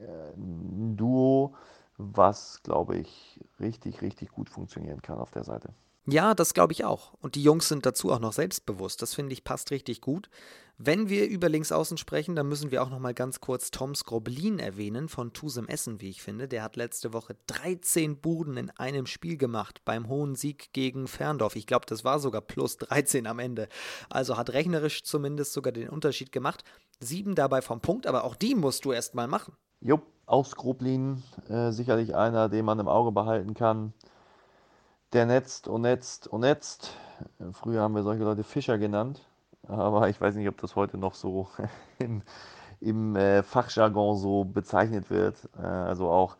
ein 0.00 0.96
Duo, 0.96 1.54
was, 1.96 2.62
glaube 2.62 2.98
ich, 2.98 3.40
richtig, 3.60 4.02
richtig 4.02 4.30
gut 4.30 4.50
funktionieren 4.50 5.02
kann 5.02 5.18
auf 5.18 5.30
der 5.30 5.44
Seite. 5.44 5.74
Ja, 6.08 6.34
das 6.34 6.54
glaube 6.54 6.72
ich 6.72 6.84
auch. 6.84 7.14
Und 7.14 7.34
die 7.34 7.42
Jungs 7.42 7.68
sind 7.68 7.84
dazu 7.84 8.12
auch 8.12 8.20
noch 8.20 8.32
selbstbewusst. 8.32 9.02
Das 9.02 9.12
finde 9.12 9.32
ich 9.32 9.42
passt 9.42 9.72
richtig 9.72 10.00
gut. 10.00 10.30
Wenn 10.78 11.08
wir 11.08 11.26
über 11.26 11.48
Linksaußen 11.48 11.96
sprechen, 11.96 12.36
dann 12.36 12.48
müssen 12.48 12.70
wir 12.70 12.82
auch 12.82 12.90
noch 12.90 13.00
mal 13.00 13.14
ganz 13.14 13.40
kurz 13.40 13.72
Tom 13.72 13.94
Skroblin 13.96 14.60
erwähnen 14.60 15.08
von 15.08 15.32
Tusem 15.32 15.66
Essen, 15.66 16.00
wie 16.00 16.10
ich 16.10 16.22
finde. 16.22 16.46
Der 16.46 16.62
hat 16.62 16.76
letzte 16.76 17.12
Woche 17.12 17.34
13 17.48 18.20
Buden 18.20 18.56
in 18.56 18.70
einem 18.70 19.06
Spiel 19.06 19.36
gemacht 19.36 19.80
beim 19.84 20.06
hohen 20.06 20.36
Sieg 20.36 20.72
gegen 20.72 21.08
Ferndorf. 21.08 21.56
Ich 21.56 21.66
glaube, 21.66 21.86
das 21.86 22.04
war 22.04 22.20
sogar 22.20 22.42
plus 22.42 22.76
13 22.76 23.26
am 23.26 23.40
Ende. 23.40 23.68
Also 24.08 24.36
hat 24.36 24.50
rechnerisch 24.50 25.02
zumindest 25.02 25.54
sogar 25.54 25.72
den 25.72 25.88
Unterschied 25.88 26.30
gemacht. 26.30 26.62
Sieben 27.00 27.34
dabei 27.34 27.62
vom 27.62 27.80
Punkt, 27.80 28.06
aber 28.06 28.22
auch 28.22 28.36
die 28.36 28.54
musst 28.54 28.84
du 28.84 28.92
erst 28.92 29.16
mal 29.16 29.26
machen. 29.26 29.56
Jupp, 29.80 30.02
auch 30.26 30.46
Skroblin, 30.46 31.22
äh, 31.48 31.70
sicherlich 31.70 32.14
einer, 32.14 32.48
den 32.48 32.64
man 32.64 32.78
im 32.78 32.88
Auge 32.88 33.12
behalten 33.12 33.54
kann 33.54 33.92
der 35.12 35.26
netzt 35.26 35.68
und 35.68 35.82
netzt 35.82 36.26
und 36.28 36.40
netzt. 36.40 36.94
Früher 37.52 37.80
haben 37.80 37.94
wir 37.94 38.02
solche 38.02 38.24
Leute 38.24 38.44
Fischer 38.44 38.78
genannt, 38.78 39.26
aber 39.66 40.08
ich 40.08 40.20
weiß 40.20 40.34
nicht, 40.34 40.48
ob 40.48 40.58
das 40.60 40.76
heute 40.76 40.98
noch 40.98 41.14
so 41.14 41.48
im, 41.98 42.22
im 42.80 43.16
äh, 43.16 43.42
Fachjargon 43.42 44.18
so 44.18 44.44
bezeichnet 44.44 45.10
wird. 45.10 45.48
Äh, 45.56 45.62
also 45.62 46.10
auch 46.10 46.36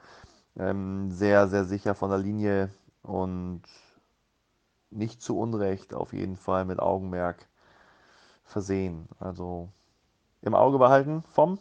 ähm, 0.59 1.11
sehr, 1.11 1.49
sehr 1.49 1.64
sicher 1.64 1.95
von 1.95 2.11
der 2.11 2.19
Linie 2.19 2.71
und 3.02 3.62
nicht 4.90 5.23
zu 5.23 5.38
Unrecht 5.38 5.95
auf 5.95 6.12
jeden 6.12 6.37
Fall 6.37 6.64
mit 6.64 6.78
Augenmerk 6.78 7.49
versehen. 8.45 9.09
Also 9.19 9.71
im 10.43 10.55
Auge 10.55 10.78
behalten 10.78 11.23
vom 11.23 11.59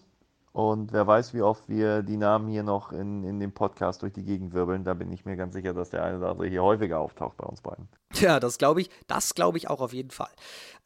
und 0.56 0.94
wer 0.94 1.06
weiß, 1.06 1.34
wie 1.34 1.42
oft 1.42 1.68
wir 1.68 2.02
die 2.02 2.16
Namen 2.16 2.48
hier 2.48 2.64
noch 2.64 2.94
in, 2.94 3.26
in 3.26 3.42
dem 3.42 3.52
Podcast 3.52 4.04
durch 4.04 4.14
die 4.14 4.24
Gegend 4.24 4.54
wirbeln. 4.54 4.86
Da 4.86 4.94
bin 4.94 5.12
ich 5.12 5.26
mir 5.26 5.36
ganz 5.36 5.54
sicher, 5.54 5.74
dass 5.74 5.90
der 5.90 6.02
eine 6.02 6.18
oder 6.18 6.30
andere 6.30 6.48
hier 6.48 6.64
häufiger 6.64 7.02
auftaucht 7.02 7.36
bei 7.36 7.46
uns 7.46 7.60
beiden. 7.62 7.90
Ja, 8.19 8.39
das 8.39 8.57
glaube 8.57 8.81
ich, 8.81 8.89
das 9.07 9.36
glaube 9.36 9.57
ich 9.57 9.69
auch 9.69 9.81
auf 9.81 9.93
jeden 9.93 10.12
Fall. 10.12 10.31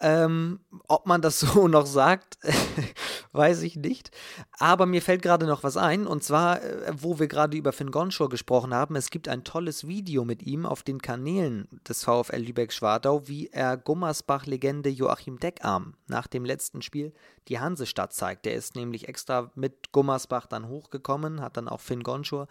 Ähm, 0.01 0.59
ob 0.88 1.05
man 1.05 1.21
das 1.21 1.39
so 1.41 1.67
noch 1.67 1.86
sagt, 1.86 2.38
weiß 3.33 3.63
ich 3.63 3.75
nicht. 3.75 4.12
Aber 4.57 4.86
mir 4.86 5.01
fällt 5.01 5.21
gerade 5.21 5.45
noch 5.45 5.63
was 5.63 5.77
ein, 5.77 6.07
und 6.07 6.24
zwar, 6.24 6.63
äh, 6.63 6.93
wo 6.95 7.19
wir 7.19 7.27
gerade 7.27 7.57
über 7.57 7.74
Finn 7.74 7.91
Gonschor 7.91 8.29
gesprochen 8.29 8.74
haben, 8.74 8.95
es 8.95 9.09
gibt 9.09 9.27
ein 9.27 9.43
tolles 9.43 9.88
Video 9.88 10.25
mit 10.25 10.43
ihm 10.43 10.65
auf 10.65 10.83
den 10.83 11.01
Kanälen 11.01 11.67
des 11.88 12.03
VfL 12.03 12.38
Lübeck-Schwartau, 12.38 13.27
wie 13.27 13.48
er 13.48 13.77
Gummersbach-Legende 13.77 14.89
Joachim 14.89 15.39
Deckarm 15.39 15.95
nach 16.07 16.27
dem 16.27 16.45
letzten 16.45 16.81
Spiel 16.81 17.13
die 17.48 17.59
Hansestadt 17.59 18.13
zeigt. 18.13 18.45
Der 18.45 18.53
ist 18.53 18.75
nämlich 18.75 19.07
extra 19.07 19.51
mit 19.55 19.91
Gummersbach 19.91 20.45
dann 20.45 20.67
hochgekommen, 20.67 21.41
hat 21.41 21.57
dann 21.57 21.67
auch 21.67 21.81
Finn 21.81 22.03
Gonschor 22.03 22.48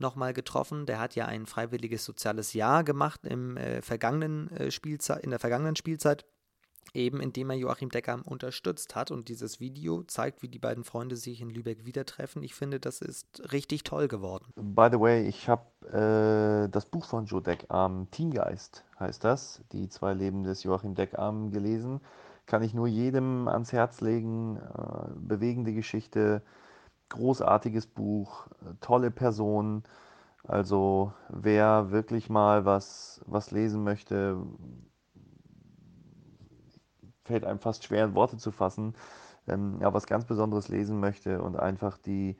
nochmal 0.00 0.32
getroffen. 0.32 0.86
Der 0.86 0.98
hat 0.98 1.14
ja 1.14 1.26
ein 1.26 1.46
freiwilliges 1.46 2.04
soziales 2.04 2.52
Jahr 2.52 2.84
gemacht 2.84 3.20
im, 3.24 3.56
äh, 3.56 3.82
vergangenen, 3.82 4.50
äh, 4.52 4.70
Spielzeit, 4.70 5.22
in 5.22 5.30
der 5.30 5.38
vergangenen 5.38 5.76
Spielzeit 5.76 6.24
eben 6.94 7.20
indem 7.20 7.50
er 7.50 7.56
Joachim 7.56 7.88
Decker 7.88 8.20
unterstützt 8.24 8.94
hat. 8.94 9.10
Und 9.10 9.28
dieses 9.28 9.60
Video 9.60 10.02
zeigt, 10.02 10.42
wie 10.42 10.48
die 10.48 10.58
beiden 10.58 10.84
Freunde 10.84 11.16
sich 11.16 11.40
in 11.40 11.50
Lübeck 11.50 11.84
wieder 11.84 12.04
treffen. 12.04 12.42
Ich 12.42 12.54
finde, 12.54 12.80
das 12.80 13.00
ist 13.00 13.52
richtig 13.52 13.84
toll 13.84 14.08
geworden. 14.08 14.52
By 14.56 14.88
the 14.90 15.00
way, 15.00 15.26
ich 15.26 15.48
habe 15.48 15.64
äh, 15.86 16.68
das 16.70 16.86
Buch 16.86 17.06
von 17.06 17.26
Joe 17.26 17.42
Deckarm, 17.42 18.10
Teamgeist 18.10 18.84
heißt 18.98 19.24
das, 19.24 19.62
die 19.72 19.88
zwei 19.88 20.14
Leben 20.14 20.44
des 20.44 20.62
Joachim 20.62 20.94
Deckarm 20.94 21.50
gelesen. 21.50 22.00
Kann 22.46 22.62
ich 22.62 22.74
nur 22.74 22.88
jedem 22.88 23.46
ans 23.48 23.72
Herz 23.72 24.00
legen. 24.00 24.56
Äh, 24.56 25.12
bewegende 25.14 25.72
Geschichte, 25.72 26.42
großartiges 27.10 27.86
Buch, 27.86 28.46
tolle 28.80 29.10
Person. 29.10 29.84
Also 30.44 31.12
wer 31.28 31.90
wirklich 31.90 32.30
mal 32.30 32.64
was, 32.64 33.20
was 33.26 33.50
lesen 33.50 33.84
möchte, 33.84 34.38
fällt 37.24 37.44
einem 37.44 37.58
fast 37.60 37.84
schwer 37.84 38.04
in 38.04 38.14
Worte 38.14 38.38
zu 38.38 38.50
fassen, 38.50 38.94
ähm, 39.46 39.78
ja, 39.80 39.92
was 39.94 40.06
ganz 40.06 40.24
Besonderes 40.24 40.68
lesen 40.68 41.00
möchte 41.00 41.42
und 41.42 41.56
einfach 41.56 41.98
die, 41.98 42.36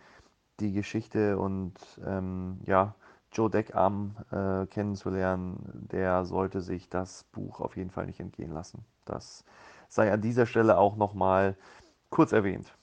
die 0.60 0.72
Geschichte 0.72 1.38
und 1.38 1.74
ähm, 2.06 2.60
ja, 2.66 2.94
Joe 3.32 3.50
Deckarm 3.50 4.16
äh, 4.32 4.66
kennenzulernen, 4.66 5.88
der 5.92 6.24
sollte 6.24 6.60
sich 6.62 6.88
das 6.88 7.24
Buch 7.32 7.60
auf 7.60 7.76
jeden 7.76 7.90
Fall 7.90 8.06
nicht 8.06 8.20
entgehen 8.20 8.52
lassen. 8.52 8.84
Das 9.04 9.44
sei 9.88 10.12
an 10.12 10.20
dieser 10.20 10.46
Stelle 10.46 10.78
auch 10.78 10.96
nochmal 10.96 11.56
kurz 12.10 12.32
erwähnt. 12.32 12.76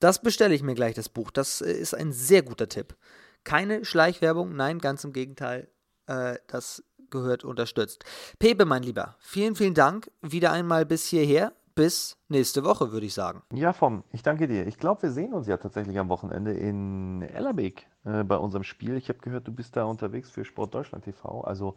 Das 0.00 0.20
bestelle 0.20 0.54
ich 0.54 0.62
mir 0.62 0.74
gleich, 0.74 0.94
das 0.94 1.08
Buch. 1.08 1.30
Das 1.30 1.60
äh, 1.60 1.72
ist 1.72 1.94
ein 1.94 2.12
sehr 2.12 2.42
guter 2.42 2.68
Tipp. 2.68 2.96
Keine 3.44 3.84
Schleichwerbung, 3.84 4.54
nein, 4.54 4.78
ganz 4.78 5.04
im 5.04 5.12
Gegenteil. 5.12 5.68
Äh, 6.06 6.36
das 6.46 6.82
gehört 7.10 7.44
unterstützt. 7.44 8.04
Pepe, 8.38 8.64
mein 8.64 8.82
Lieber, 8.82 9.16
vielen, 9.18 9.54
vielen 9.54 9.74
Dank. 9.74 10.10
Wieder 10.22 10.52
einmal 10.52 10.84
bis 10.84 11.06
hierher. 11.06 11.52
Bis 11.74 12.16
nächste 12.28 12.64
Woche, 12.64 12.90
würde 12.90 13.06
ich 13.06 13.14
sagen. 13.14 13.42
Ja, 13.52 13.72
Vom, 13.72 14.02
ich 14.10 14.24
danke 14.24 14.48
dir. 14.48 14.66
Ich 14.66 14.78
glaube, 14.78 15.02
wir 15.02 15.10
sehen 15.12 15.32
uns 15.32 15.46
ja 15.46 15.58
tatsächlich 15.58 15.96
am 15.96 16.08
Wochenende 16.08 16.52
in 16.52 17.22
Ellerbeek 17.22 17.86
äh, 18.04 18.24
bei 18.24 18.36
unserem 18.36 18.64
Spiel. 18.64 18.96
Ich 18.96 19.08
habe 19.08 19.20
gehört, 19.20 19.46
du 19.46 19.52
bist 19.52 19.76
da 19.76 19.84
unterwegs 19.84 20.28
für 20.28 20.44
Sport 20.44 20.74
Deutschland 20.74 21.04
TV. 21.04 21.42
Also 21.42 21.76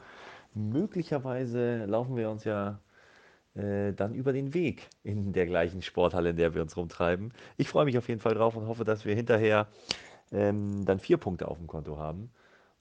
möglicherweise 0.55 1.85
laufen 1.85 2.15
wir 2.15 2.31
uns 2.31 2.45
ja 2.45 2.79
äh, 3.55 3.93
dann 3.93 4.13
über 4.13 4.33
den 4.33 4.53
Weg 4.53 4.89
in 5.03 5.33
der 5.33 5.45
gleichen 5.45 5.81
Sporthalle, 5.81 6.31
in 6.31 6.37
der 6.37 6.53
wir 6.55 6.61
uns 6.61 6.77
rumtreiben. 6.77 7.33
Ich 7.57 7.69
freue 7.69 7.85
mich 7.85 7.97
auf 7.97 8.07
jeden 8.07 8.21
Fall 8.21 8.33
drauf 8.33 8.55
und 8.55 8.67
hoffe, 8.67 8.83
dass 8.83 9.05
wir 9.05 9.15
hinterher 9.15 9.67
ähm, 10.31 10.85
dann 10.85 10.99
vier 10.99 11.17
Punkte 11.17 11.47
auf 11.47 11.57
dem 11.57 11.67
Konto 11.67 11.97
haben 11.97 12.31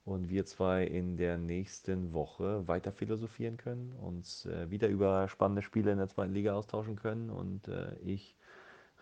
und 0.05 0.29
wir 0.29 0.47
zwei 0.47 0.85
in 0.85 1.17
der 1.17 1.39
nächsten 1.39 2.13
Woche 2.13 2.67
weiter 2.67 2.93
philosophieren 2.93 3.57
können, 3.57 3.93
uns 4.01 4.47
äh, 4.47 4.71
wieder 4.71 4.89
über 4.89 5.29
spannende 5.29 5.63
Spiele 5.63 5.93
in 5.93 5.99
der 5.99 6.09
zweiten 6.09 6.33
Liga 6.33 6.55
austauschen 6.55 6.97
können 6.97 7.31
und 7.31 7.69
äh, 7.69 7.95
ich 8.05 8.37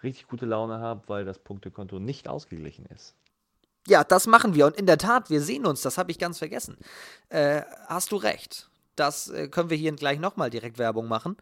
richtig 0.02 0.28
gute 0.28 0.46
Laune 0.46 0.78
habe, 0.78 1.02
weil 1.08 1.24
das 1.24 1.38
Punktekonto 1.38 1.98
nicht 1.98 2.28
ausgeglichen 2.28 2.86
ist. 2.86 3.14
Ja, 3.86 4.04
das 4.04 4.26
machen 4.26 4.54
wir 4.54 4.66
und 4.66 4.76
in 4.76 4.86
der 4.86 4.98
Tat, 4.98 5.30
wir 5.30 5.40
sehen 5.40 5.66
uns, 5.66 5.82
das 5.82 5.98
habe 5.98 6.10
ich 6.10 6.18
ganz 6.18 6.38
vergessen. 6.38 6.76
Äh, 7.30 7.62
hast 7.86 8.12
du 8.12 8.16
recht. 8.16 8.68
Das 8.98 9.28
äh, 9.28 9.48
können 9.48 9.70
wir 9.70 9.76
hier 9.76 9.92
gleich 9.92 10.18
nochmal 10.18 10.50
direkt 10.50 10.78
Werbung 10.78 11.06
machen. 11.06 11.36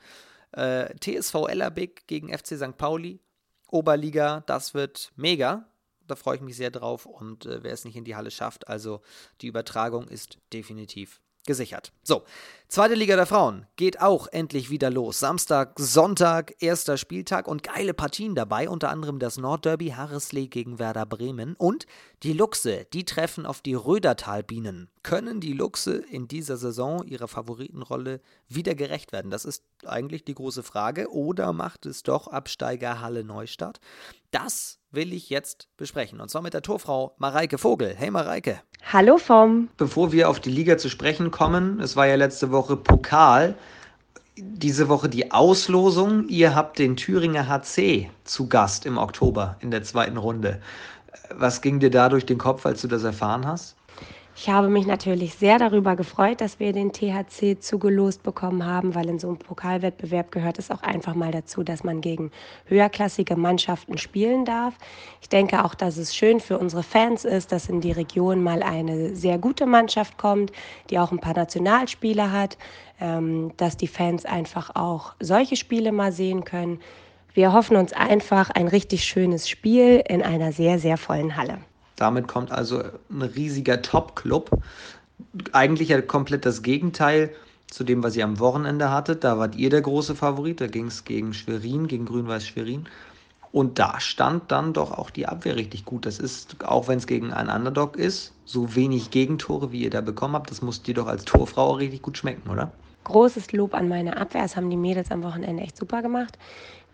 Äh, 0.52 0.94
TSV 0.98 1.48
Ellerbeck 1.48 2.06
gegen 2.06 2.36
FC 2.36 2.56
St. 2.56 2.76
Pauli, 2.76 3.20
Oberliga, 3.68 4.42
das 4.46 4.74
wird 4.74 5.12
mega. 5.16 5.68
Da 6.06 6.14
freue 6.14 6.36
ich 6.36 6.42
mich 6.42 6.56
sehr 6.56 6.70
drauf 6.70 7.04
und 7.06 7.46
äh, 7.46 7.62
wer 7.64 7.72
es 7.72 7.84
nicht 7.84 7.96
in 7.96 8.04
die 8.04 8.14
Halle 8.14 8.30
schafft, 8.30 8.68
also 8.68 9.00
die 9.40 9.48
Übertragung 9.48 10.06
ist 10.06 10.38
definitiv 10.52 11.20
gesichert. 11.46 11.92
So, 12.02 12.24
zweite 12.68 12.94
Liga 12.94 13.16
der 13.16 13.26
Frauen 13.26 13.66
geht 13.76 14.00
auch 14.00 14.26
endlich 14.28 14.70
wieder 14.70 14.90
los. 14.90 15.20
Samstag, 15.20 15.72
Sonntag, 15.78 16.54
erster 16.60 16.96
Spieltag 16.96 17.48
und 17.48 17.62
geile 17.62 17.94
Partien 17.94 18.34
dabei, 18.34 18.68
unter 18.68 18.90
anderem 18.90 19.18
das 19.18 19.38
Nordderby 19.38 19.90
Harrisley 19.90 20.48
gegen 20.48 20.78
Werder 20.78 21.06
Bremen 21.06 21.54
und 21.56 21.86
die 22.22 22.32
Luchse, 22.32 22.86
die 22.92 23.04
treffen 23.04 23.46
auf 23.46 23.60
die 23.60 23.74
Rödertalbienen. 23.74 24.90
Können 25.02 25.40
die 25.40 25.52
Luchse 25.52 25.98
in 26.10 26.26
dieser 26.26 26.56
Saison 26.56 27.06
ihrer 27.06 27.28
Favoritenrolle 27.28 28.20
wieder 28.48 28.74
gerecht 28.74 29.12
werden? 29.12 29.30
Das 29.30 29.44
ist 29.44 29.62
eigentlich 29.84 30.24
die 30.24 30.34
große 30.34 30.64
Frage. 30.64 31.12
Oder 31.12 31.52
macht 31.52 31.86
es 31.86 32.02
doch 32.02 32.26
Absteiger 32.26 33.00
Halle 33.00 33.22
Neustadt? 33.22 33.78
Das 34.32 34.80
will 34.96 35.12
ich 35.12 35.30
jetzt 35.30 35.68
besprechen. 35.76 36.20
Und 36.20 36.28
zwar 36.28 36.42
mit 36.42 36.54
der 36.54 36.62
Torfrau 36.62 37.14
Mareike 37.18 37.58
Vogel. 37.58 37.94
Hey 37.96 38.10
Mareike. 38.10 38.60
Hallo 38.92 39.18
vom. 39.18 39.68
Bevor 39.76 40.10
wir 40.10 40.28
auf 40.28 40.40
die 40.40 40.50
Liga 40.50 40.78
zu 40.78 40.88
sprechen 40.88 41.30
kommen, 41.30 41.78
es 41.78 41.94
war 41.94 42.06
ja 42.06 42.16
letzte 42.16 42.50
Woche 42.50 42.76
Pokal. 42.76 43.54
Diese 44.36 44.88
Woche 44.88 45.08
die 45.08 45.30
Auslosung. 45.30 46.28
Ihr 46.28 46.56
habt 46.56 46.78
den 46.78 46.96
Thüringer 46.96 47.46
HC 47.46 48.10
zu 48.24 48.48
Gast 48.48 48.86
im 48.86 48.98
Oktober 48.98 49.56
in 49.60 49.70
der 49.70 49.84
zweiten 49.84 50.16
Runde. 50.16 50.60
Was 51.30 51.60
ging 51.60 51.78
dir 51.78 51.90
da 51.90 52.08
durch 52.08 52.26
den 52.26 52.38
Kopf, 52.38 52.66
als 52.66 52.82
du 52.82 52.88
das 52.88 53.04
erfahren 53.04 53.46
hast? 53.46 53.76
Ich 54.38 54.50
habe 54.50 54.68
mich 54.68 54.86
natürlich 54.86 55.34
sehr 55.34 55.58
darüber 55.58 55.96
gefreut, 55.96 56.42
dass 56.42 56.60
wir 56.60 56.74
den 56.74 56.92
THC 56.92 57.58
zugelost 57.58 58.22
bekommen 58.22 58.66
haben, 58.66 58.94
weil 58.94 59.08
in 59.08 59.18
so 59.18 59.28
einem 59.28 59.38
Pokalwettbewerb 59.38 60.30
gehört 60.30 60.58
es 60.58 60.70
auch 60.70 60.82
einfach 60.82 61.14
mal 61.14 61.32
dazu, 61.32 61.62
dass 61.62 61.84
man 61.84 62.02
gegen 62.02 62.30
höherklassige 62.66 63.34
Mannschaften 63.34 63.96
spielen 63.96 64.44
darf. 64.44 64.74
Ich 65.22 65.30
denke 65.30 65.64
auch, 65.64 65.74
dass 65.74 65.96
es 65.96 66.14
schön 66.14 66.40
für 66.40 66.58
unsere 66.58 66.82
Fans 66.82 67.24
ist, 67.24 67.50
dass 67.50 67.70
in 67.70 67.80
die 67.80 67.92
Region 67.92 68.42
mal 68.42 68.62
eine 68.62 69.16
sehr 69.16 69.38
gute 69.38 69.64
Mannschaft 69.64 70.18
kommt, 70.18 70.52
die 70.90 70.98
auch 70.98 71.12
ein 71.12 71.18
paar 71.18 71.34
Nationalspiele 71.34 72.30
hat, 72.30 72.58
ähm, 73.00 73.52
dass 73.56 73.78
die 73.78 73.88
Fans 73.88 74.26
einfach 74.26 74.76
auch 74.76 75.14
solche 75.18 75.56
Spiele 75.56 75.92
mal 75.92 76.12
sehen 76.12 76.44
können. 76.44 76.80
Wir 77.32 77.54
hoffen 77.54 77.78
uns 77.78 77.94
einfach 77.94 78.50
ein 78.50 78.68
richtig 78.68 79.04
schönes 79.04 79.48
Spiel 79.48 80.04
in 80.06 80.22
einer 80.22 80.52
sehr, 80.52 80.78
sehr 80.78 80.98
vollen 80.98 81.36
Halle. 81.36 81.58
Damit 81.96 82.28
kommt 82.28 82.52
also 82.52 82.82
ein 83.10 83.22
riesiger 83.22 83.82
Top-Club. 83.82 84.50
Eigentlich 85.52 85.88
ja 85.88 86.00
komplett 86.02 86.44
das 86.44 86.62
Gegenteil 86.62 87.30
zu 87.68 87.84
dem, 87.84 88.02
was 88.02 88.16
ihr 88.16 88.24
am 88.24 88.38
Wochenende 88.38 88.90
hattet. 88.90 89.24
Da 89.24 89.38
wart 89.38 89.56
ihr 89.56 89.70
der 89.70 89.80
große 89.80 90.14
Favorit. 90.14 90.60
Da 90.60 90.66
ging 90.66 90.86
es 90.86 91.04
gegen 91.04 91.32
Schwerin, 91.32 91.88
gegen 91.88 92.04
Grün-Weiß 92.04 92.46
Schwerin. 92.46 92.86
Und 93.52 93.78
da 93.78 94.00
stand 94.00 94.52
dann 94.52 94.74
doch 94.74 94.92
auch 94.92 95.08
die 95.08 95.26
Abwehr 95.26 95.56
richtig 95.56 95.86
gut. 95.86 96.04
Das 96.04 96.18
ist, 96.18 96.62
auch 96.64 96.88
wenn 96.88 96.98
es 96.98 97.06
gegen 97.06 97.32
einen 97.32 97.48
Underdog 97.48 97.96
ist, 97.96 98.34
so 98.44 98.74
wenig 98.74 99.10
Gegentore, 99.10 99.72
wie 99.72 99.82
ihr 99.82 99.90
da 99.90 100.02
bekommen 100.02 100.34
habt, 100.34 100.50
das 100.50 100.60
muss 100.60 100.82
dir 100.82 100.94
doch 100.94 101.06
als 101.06 101.24
Torfrau 101.24 101.72
richtig 101.72 102.02
gut 102.02 102.18
schmecken, 102.18 102.50
oder? 102.50 102.70
Großes 103.04 103.52
Lob 103.52 103.74
an 103.74 103.88
meine 103.88 104.18
Abwehr. 104.18 104.42
Das 104.42 104.56
haben 104.56 104.68
die 104.68 104.76
Mädels 104.76 105.10
am 105.10 105.22
Wochenende 105.22 105.62
echt 105.62 105.76
super 105.76 106.02
gemacht. 106.02 106.36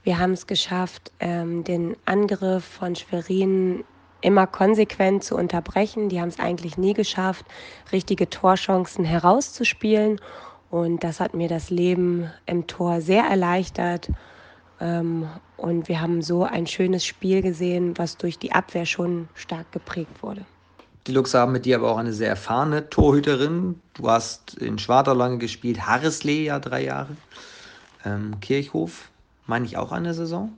Wir 0.04 0.18
haben 0.18 0.32
es 0.32 0.46
geschafft, 0.46 1.10
ähm, 1.20 1.64
den 1.64 1.96
Angriff 2.04 2.64
von 2.64 2.94
Schwerin 2.94 3.84
immer 4.22 4.46
konsequent 4.46 5.24
zu 5.24 5.36
unterbrechen. 5.36 6.08
Die 6.08 6.20
haben 6.20 6.28
es 6.28 6.38
eigentlich 6.38 6.78
nie 6.78 6.94
geschafft, 6.94 7.44
richtige 7.92 8.30
Torchancen 8.30 9.04
herauszuspielen. 9.04 10.20
Und 10.70 11.04
das 11.04 11.20
hat 11.20 11.34
mir 11.34 11.48
das 11.48 11.70
Leben 11.70 12.30
im 12.46 12.66
Tor 12.66 13.00
sehr 13.00 13.24
erleichtert. 13.24 14.10
Ähm, 14.80 15.28
und 15.56 15.88
wir 15.88 16.00
haben 16.00 16.22
so 16.22 16.44
ein 16.44 16.66
schönes 16.66 17.04
Spiel 17.04 17.42
gesehen, 17.42 17.98
was 17.98 18.16
durch 18.16 18.38
die 18.38 18.52
Abwehr 18.52 18.86
schon 18.86 19.28
stark 19.34 19.70
geprägt 19.72 20.22
wurde. 20.22 20.46
Die 21.06 21.12
Luchse 21.12 21.38
haben 21.38 21.52
mit 21.52 21.66
dir 21.66 21.76
aber 21.76 21.90
auch 21.90 21.98
eine 21.98 22.12
sehr 22.12 22.28
erfahrene 22.28 22.88
Torhüterin. 22.88 23.80
Du 23.94 24.08
hast 24.08 24.54
in 24.54 24.78
Schwartau 24.78 25.14
lange 25.14 25.38
gespielt, 25.38 25.86
Harrisley 25.86 26.44
ja 26.44 26.60
drei 26.60 26.84
Jahre. 26.84 27.16
Ähm, 28.04 28.40
Kirchhof, 28.40 29.10
meine 29.46 29.66
ich 29.66 29.76
auch 29.76 29.92
eine 29.92 30.14
Saison 30.14 30.52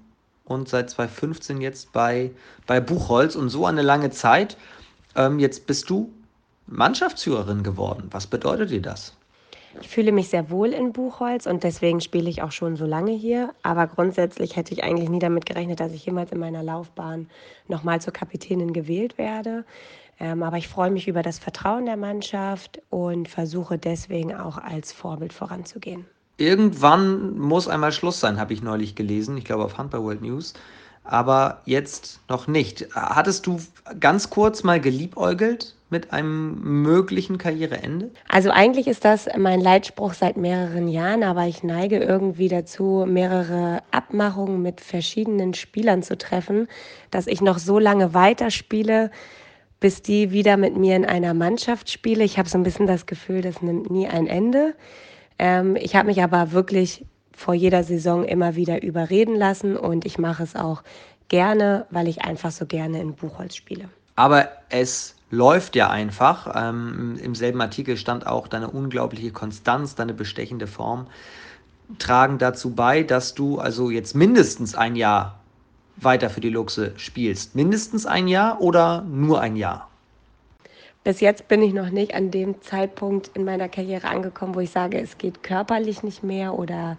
und 0.44 0.68
seit 0.68 0.90
2015 0.90 1.60
jetzt 1.60 1.92
bei, 1.92 2.30
bei 2.66 2.80
Buchholz 2.80 3.36
und 3.36 3.48
so 3.48 3.66
eine 3.66 3.82
lange 3.82 4.10
Zeit. 4.10 4.56
Ähm, 5.16 5.38
jetzt 5.38 5.66
bist 5.66 5.88
du 5.90 6.12
Mannschaftsführerin 6.66 7.62
geworden. 7.62 8.08
Was 8.10 8.26
bedeutet 8.26 8.70
dir 8.70 8.82
das? 8.82 9.14
Ich 9.80 9.88
fühle 9.88 10.12
mich 10.12 10.28
sehr 10.28 10.50
wohl 10.50 10.68
in 10.68 10.92
Buchholz 10.92 11.46
und 11.46 11.64
deswegen 11.64 12.00
spiele 12.00 12.30
ich 12.30 12.42
auch 12.42 12.52
schon 12.52 12.76
so 12.76 12.86
lange 12.86 13.10
hier. 13.10 13.52
Aber 13.62 13.86
grundsätzlich 13.88 14.54
hätte 14.54 14.72
ich 14.72 14.84
eigentlich 14.84 15.08
nie 15.08 15.18
damit 15.18 15.46
gerechnet, 15.46 15.80
dass 15.80 15.92
ich 15.92 16.06
jemals 16.06 16.30
in 16.30 16.38
meiner 16.38 16.62
Laufbahn 16.62 17.28
nochmal 17.66 18.00
zur 18.00 18.12
Kapitänin 18.12 18.72
gewählt 18.72 19.18
werde. 19.18 19.64
Ähm, 20.20 20.44
aber 20.44 20.58
ich 20.58 20.68
freue 20.68 20.90
mich 20.90 21.08
über 21.08 21.22
das 21.22 21.40
Vertrauen 21.40 21.86
der 21.86 21.96
Mannschaft 21.96 22.80
und 22.90 23.28
versuche 23.28 23.76
deswegen 23.76 24.34
auch 24.34 24.58
als 24.58 24.92
Vorbild 24.92 25.32
voranzugehen. 25.32 26.06
Irgendwann 26.36 27.38
muss 27.38 27.68
einmal 27.68 27.92
Schluss 27.92 28.20
sein, 28.20 28.40
habe 28.40 28.52
ich 28.52 28.62
neulich 28.62 28.94
gelesen. 28.94 29.36
Ich 29.36 29.44
glaube 29.44 29.64
auf 29.64 29.78
Handball 29.78 30.02
World 30.02 30.22
News. 30.22 30.54
Aber 31.04 31.60
jetzt 31.66 32.20
noch 32.28 32.48
nicht. 32.48 32.88
Hattest 32.94 33.46
du 33.46 33.60
ganz 34.00 34.30
kurz 34.30 34.62
mal 34.62 34.80
geliebäugelt 34.80 35.74
mit 35.90 36.12
einem 36.12 36.82
möglichen 36.82 37.36
Karriereende? 37.36 38.10
Also 38.28 38.50
eigentlich 38.50 38.86
ist 38.86 39.04
das 39.04 39.28
mein 39.36 39.60
Leitspruch 39.60 40.14
seit 40.14 40.38
mehreren 40.38 40.88
Jahren, 40.88 41.22
aber 41.22 41.46
ich 41.46 41.62
neige 41.62 41.98
irgendwie 41.98 42.48
dazu, 42.48 43.04
mehrere 43.06 43.82
Abmachungen 43.90 44.62
mit 44.62 44.80
verschiedenen 44.80 45.52
Spielern 45.52 46.02
zu 46.02 46.16
treffen, 46.16 46.68
dass 47.10 47.26
ich 47.26 47.42
noch 47.42 47.58
so 47.58 47.78
lange 47.78 48.14
weiterspiele, 48.14 49.10
bis 49.78 50.00
die 50.00 50.32
wieder 50.32 50.56
mit 50.56 50.76
mir 50.76 50.96
in 50.96 51.04
einer 51.04 51.34
Mannschaft 51.34 51.90
spiele. 51.90 52.24
Ich 52.24 52.38
habe 52.38 52.48
so 52.48 52.56
ein 52.56 52.64
bisschen 52.64 52.86
das 52.86 53.04
Gefühl, 53.04 53.42
das 53.42 53.60
nimmt 53.60 53.90
nie 53.90 54.08
ein 54.08 54.26
Ende. 54.26 54.74
Ähm, 55.38 55.76
ich 55.76 55.96
habe 55.96 56.06
mich 56.06 56.22
aber 56.22 56.52
wirklich 56.52 57.04
vor 57.32 57.54
jeder 57.54 57.82
Saison 57.82 58.24
immer 58.24 58.54
wieder 58.54 58.82
überreden 58.82 59.34
lassen 59.34 59.76
und 59.76 60.04
ich 60.04 60.18
mache 60.18 60.42
es 60.42 60.54
auch 60.54 60.82
gerne, 61.28 61.86
weil 61.90 62.08
ich 62.08 62.22
einfach 62.22 62.52
so 62.52 62.66
gerne 62.66 63.00
in 63.00 63.14
Buchholz 63.14 63.56
spiele. 63.56 63.88
Aber 64.16 64.48
es 64.68 65.16
läuft 65.30 65.74
ja 65.74 65.90
einfach. 65.90 66.54
Ähm, 66.54 67.18
Im 67.20 67.34
selben 67.34 67.60
Artikel 67.60 67.96
stand 67.96 68.26
auch 68.26 68.46
deine 68.46 68.70
unglaubliche 68.70 69.32
Konstanz, 69.32 69.96
deine 69.96 70.14
bestechende 70.14 70.66
Form 70.66 71.08
tragen 71.98 72.38
dazu 72.38 72.70
bei, 72.70 73.02
dass 73.02 73.34
du 73.34 73.58
also 73.58 73.90
jetzt 73.90 74.14
mindestens 74.14 74.74
ein 74.74 74.96
Jahr 74.96 75.40
weiter 75.96 76.30
für 76.30 76.40
die 76.40 76.50
Luchse 76.50 76.92
spielst. 76.96 77.54
Mindestens 77.54 78.06
ein 78.06 78.28
Jahr 78.28 78.60
oder 78.60 79.02
nur 79.02 79.40
ein 79.40 79.56
Jahr? 79.56 79.88
Bis 81.04 81.20
jetzt 81.20 81.48
bin 81.48 81.60
ich 81.60 81.74
noch 81.74 81.90
nicht 81.90 82.14
an 82.14 82.30
dem 82.30 82.62
Zeitpunkt 82.62 83.30
in 83.34 83.44
meiner 83.44 83.68
Karriere 83.68 84.08
angekommen, 84.08 84.54
wo 84.54 84.60
ich 84.60 84.70
sage, 84.70 84.98
es 84.98 85.18
geht 85.18 85.42
körperlich 85.42 86.02
nicht 86.02 86.24
mehr 86.24 86.58
oder 86.58 86.96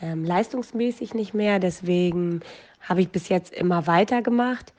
ähm, 0.00 0.24
leistungsmäßig 0.24 1.12
nicht 1.12 1.34
mehr. 1.34 1.58
Deswegen 1.58 2.40
habe 2.80 3.02
ich 3.02 3.10
bis 3.10 3.28
jetzt 3.28 3.52
immer 3.52 3.86
weitergemacht. 3.86 4.72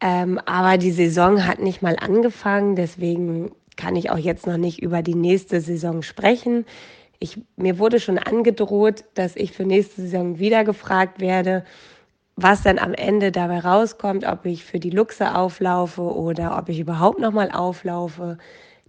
Ähm, 0.00 0.40
aber 0.46 0.78
die 0.78 0.92
Saison 0.92 1.44
hat 1.44 1.58
nicht 1.58 1.82
mal 1.82 1.96
angefangen, 1.98 2.76
deswegen 2.76 3.50
kann 3.76 3.96
ich 3.96 4.10
auch 4.10 4.18
jetzt 4.18 4.46
noch 4.46 4.58
nicht 4.58 4.80
über 4.80 5.02
die 5.02 5.14
nächste 5.14 5.60
Saison 5.60 6.02
sprechen. 6.02 6.66
Ich, 7.18 7.40
mir 7.56 7.78
wurde 7.78 7.98
schon 7.98 8.18
angedroht, 8.18 9.04
dass 9.14 9.34
ich 9.34 9.52
für 9.52 9.64
nächste 9.64 10.02
Saison 10.02 10.38
wieder 10.38 10.64
gefragt 10.64 11.20
werde, 11.20 11.64
was 12.36 12.62
dann 12.62 12.78
am 12.78 12.92
Ende 12.94 13.32
dabei 13.32 13.60
rauskommt, 13.60 14.26
ob 14.26 14.44
ich 14.44 14.64
für 14.64 14.78
die 14.78 14.90
Luchse 14.90 15.34
auflaufe 15.34 16.02
oder 16.02 16.58
ob 16.58 16.68
ich 16.68 16.78
überhaupt 16.78 17.18
nochmal 17.18 17.50
auflaufe. 17.50 18.38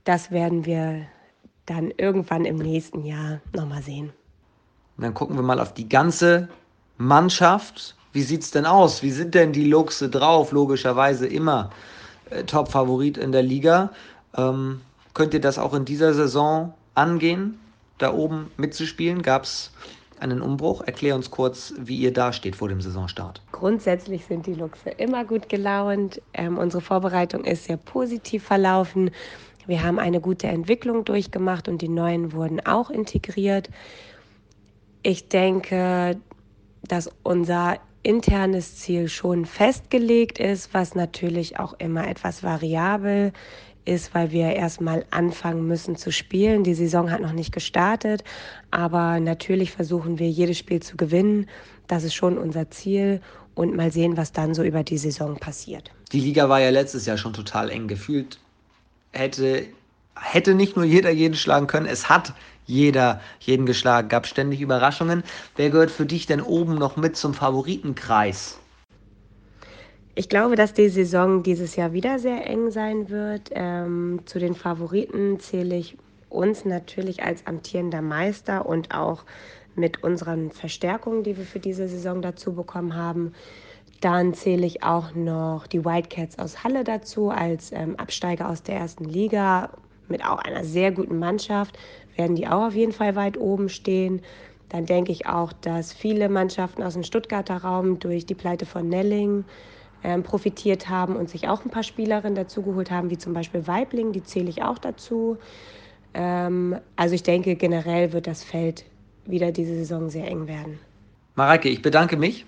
Das 0.04 0.32
werden 0.32 0.66
wir 0.66 1.06
dann 1.66 1.92
irgendwann 1.98 2.46
im 2.46 2.58
nächsten 2.58 3.06
Jahr 3.06 3.40
nochmal 3.54 3.82
sehen. 3.82 4.12
dann 4.98 5.14
gucken 5.14 5.36
wir 5.36 5.44
mal 5.44 5.60
auf 5.60 5.74
die 5.74 5.88
ganze 5.88 6.50
Mannschaft. 6.98 7.96
Wie 8.14 8.24
sieht 8.24 8.44
es 8.44 8.52
denn 8.52 8.66
aus? 8.66 9.04
Wie 9.04 9.12
sind 9.12 9.36
denn 9.36 9.54
die 9.54 9.66
Luchse 9.66 10.10
drauf? 10.10 10.52
Logischerweise 10.52 11.28
immer 11.28 11.70
äh, 12.30 12.44
Top-Favorit 12.44 13.18
in 13.18 13.32
der 13.32 13.44
Liga. 13.44 13.92
Ähm, 14.36 14.82
könnt 15.14 15.34
ihr 15.34 15.42
das 15.42 15.58
auch 15.58 15.74
in 15.74 15.86
dieser 15.86 16.14
Saison 16.14 16.74
angehen? 16.96 17.60
da 17.98 18.14
oben 18.14 18.52
mitzuspielen? 18.58 19.22
Gab 19.22 19.44
es 19.44 19.72
einen 20.20 20.42
Umbruch? 20.42 20.82
Erklär 20.82 21.16
uns 21.16 21.32
kurz, 21.32 21.74
wie 21.78 21.98
ihr 21.98 22.14
da 22.14 22.34
steht 22.34 22.56
vor 22.56 22.70
dem 22.70 22.82
Saisonstart. 22.82 23.42
Grundsätzlich 23.52 24.26
sind 24.26 24.46
die 24.46 24.54
Luchse 24.54 24.90
immer 24.90 25.26
gut 25.26 25.50
gelaunt. 25.50 26.22
Ähm, 26.34 26.58
unsere 26.58 26.82
Vorbereitung 26.82 27.44
ist 27.44 27.66
sehr 27.66 27.78
positiv 27.78 28.44
verlaufen. 28.44 29.12
Wir 29.68 29.84
haben 29.84 30.00
eine 30.00 30.22
gute 30.22 30.48
Entwicklung 30.48 31.04
durchgemacht 31.04 31.68
und 31.68 31.82
die 31.82 31.90
neuen 31.90 32.32
wurden 32.32 32.66
auch 32.66 32.90
integriert. 32.90 33.70
Ich 35.04 35.28
denke, 35.28 36.18
dass 36.84 37.10
unser 37.24 37.78
internes 38.04 38.78
Ziel 38.78 39.10
schon 39.10 39.46
festgelegt 39.46 40.40
ist, 40.40 40.74
was 40.74 40.96
natürlich 40.96 41.60
auch 41.60 41.74
immer 41.80 42.08
etwas 42.08 42.44
variabel 42.44 43.34
ist, 43.88 44.14
weil 44.14 44.32
wir 44.32 44.54
erstmal 44.54 45.06
anfangen 45.12 45.68
müssen 45.68 45.96
zu 45.96 46.12
spielen. 46.12 46.64
Die 46.64 46.74
Saison 46.74 47.10
hat 47.12 47.22
noch 47.22 47.32
nicht 47.32 47.54
gestartet, 47.54 48.24
aber 48.72 49.20
natürlich 49.20 49.72
versuchen 49.72 50.20
wir 50.20 50.30
jedes 50.30 50.58
Spiel 50.58 50.82
zu 50.82 50.98
gewinnen. 50.98 51.48
Das 51.88 52.04
ist 52.04 52.14
schon 52.14 52.38
unser 52.38 52.70
Ziel 52.70 53.22
und 53.56 53.76
mal 53.76 53.92
sehen, 53.92 54.18
was 54.18 54.32
dann 54.32 54.54
so 54.54 54.64
über 54.64 54.84
die 54.84 54.98
Saison 54.98 55.38
passiert. 55.38 55.92
Die 56.12 56.20
Liga 56.20 56.50
war 56.50 56.60
ja 56.60 56.70
letztes 56.70 57.06
Jahr 57.06 57.18
schon 57.18 57.34
total 57.34 57.70
eng 57.70 57.88
gefühlt. 57.88 58.40
Hätte, 59.12 59.66
hätte 60.16 60.54
nicht 60.54 60.76
nur 60.76 60.86
jeder 60.86 61.10
jeden 61.10 61.36
schlagen 61.36 61.68
können, 61.68 61.88
es 61.88 62.10
hat 62.10 62.34
jeder 62.66 63.22
jeden 63.40 63.66
geschlagen, 63.66 64.10
gab 64.10 64.28
ständig 64.28 64.62
Überraschungen. 64.62 65.24
Wer 65.56 65.70
gehört 65.70 65.90
für 65.90 66.06
dich 66.06 66.28
denn 66.28 66.42
oben 66.42 66.76
noch 66.76 66.98
mit 66.98 67.16
zum 67.16 67.34
Favoritenkreis? 67.34 68.60
Ich 70.20 70.30
glaube, 70.30 70.56
dass 70.56 70.74
die 70.74 70.90
Saison 70.90 71.44
dieses 71.44 71.76
Jahr 71.76 71.94
wieder 71.94 72.18
sehr 72.18 72.48
eng 72.48 72.72
sein 72.72 73.12
wird. 73.12 73.52
Ähm, 73.54 74.22
zu 74.26 74.40
den 74.40 74.56
Favoriten 74.56 75.40
zähle 75.40 75.76
ich 75.76 75.96
uns 76.28 76.66
natürlich 76.66 77.22
als 77.22 77.46
amtierender 77.46 78.02
Meister 78.02 78.66
und 78.66 78.96
auch 78.96 79.26
mit 79.76 80.02
unseren 80.04 80.50
Verstärkungen, 80.50 81.22
die 81.22 81.38
wir 81.38 81.46
für 81.46 81.60
diese 81.60 81.88
Saison 81.88 82.24
dazu 82.24 82.54
bekommen 82.54 82.96
haben. 82.96 83.34
Dann 84.02 84.34
zähle 84.34 84.66
ich 84.66 84.82
auch 84.82 85.14
noch 85.14 85.68
die 85.68 85.86
Wildcats 85.86 86.40
aus 86.40 86.64
Halle 86.64 86.84
dazu 86.84 87.30
als 87.30 87.72
ähm, 87.72 87.96
Absteiger 87.98 88.50
aus 88.50 88.64
der 88.64 88.78
ersten 88.78 89.06
Liga 89.06 89.70
mit 90.08 90.26
auch 90.26 90.40
einer 90.40 90.64
sehr 90.64 90.92
guten 90.92 91.20
Mannschaft. 91.20 91.78
Werden 92.16 92.36
die 92.36 92.48
auch 92.48 92.66
auf 92.70 92.74
jeden 92.74 92.92
Fall 92.92 93.16
weit 93.16 93.38
oben 93.38 93.70
stehen. 93.70 94.24
Dann 94.70 94.88
denke 94.88 95.12
ich 95.12 95.28
auch, 95.28 95.54
dass 95.54 95.94
viele 95.94 96.28
Mannschaften 96.28 96.82
aus 96.82 96.94
dem 96.94 97.04
Stuttgarter 97.04 97.58
Raum 97.58 98.00
durch 98.00 98.26
die 98.26 98.34
Pleite 98.34 98.66
von 98.66 98.90
Nelling 98.90 99.46
ähm, 100.04 100.24
profitiert 100.24 100.90
haben 100.90 101.16
und 101.16 101.30
sich 101.30 101.48
auch 101.48 101.66
ein 101.66 101.72
paar 101.72 101.84
Spielerinnen 101.84 102.36
dazugeholt 102.36 102.92
haben, 102.92 103.10
wie 103.10 103.18
zum 103.18 103.34
Beispiel 103.34 103.68
Weibling, 103.68 104.12
die 104.12 104.24
zähle 104.24 104.50
ich 104.50 104.64
auch 104.64 104.78
dazu. 104.78 105.38
Ähm, 106.14 106.78
also 106.96 107.16
ich 107.16 107.24
denke, 107.24 107.56
generell 107.56 108.14
wird 108.14 108.28
das 108.28 108.44
Feld 108.44 108.86
wieder 109.26 109.52
diese 109.52 109.76
Saison 109.76 110.10
sehr 110.10 110.28
eng 110.28 110.48
werden. 110.48 110.80
Mareike, 111.36 111.70
ich 111.70 111.82
bedanke 111.82 112.18
mich. 112.18 112.46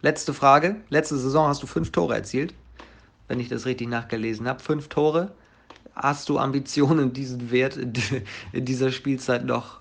Letzte 0.00 0.34
Frage. 0.34 0.76
Letzte 0.88 1.16
Saison 1.16 1.46
hast 1.46 1.62
du 1.62 1.66
fünf 1.66 1.92
Tore 1.92 2.14
erzielt, 2.14 2.54
wenn 3.28 3.38
ich 3.38 3.48
das 3.48 3.66
richtig 3.66 3.88
nachgelesen 3.88 4.48
habe. 4.48 4.60
Fünf 4.60 4.88
Tore. 4.88 5.32
Hast 5.94 6.28
du 6.28 6.38
Ambitionen, 6.38 7.12
diesen 7.12 7.50
Wert 7.50 7.76
in 8.52 8.64
dieser 8.64 8.90
Spielzeit 8.90 9.44
noch 9.44 9.80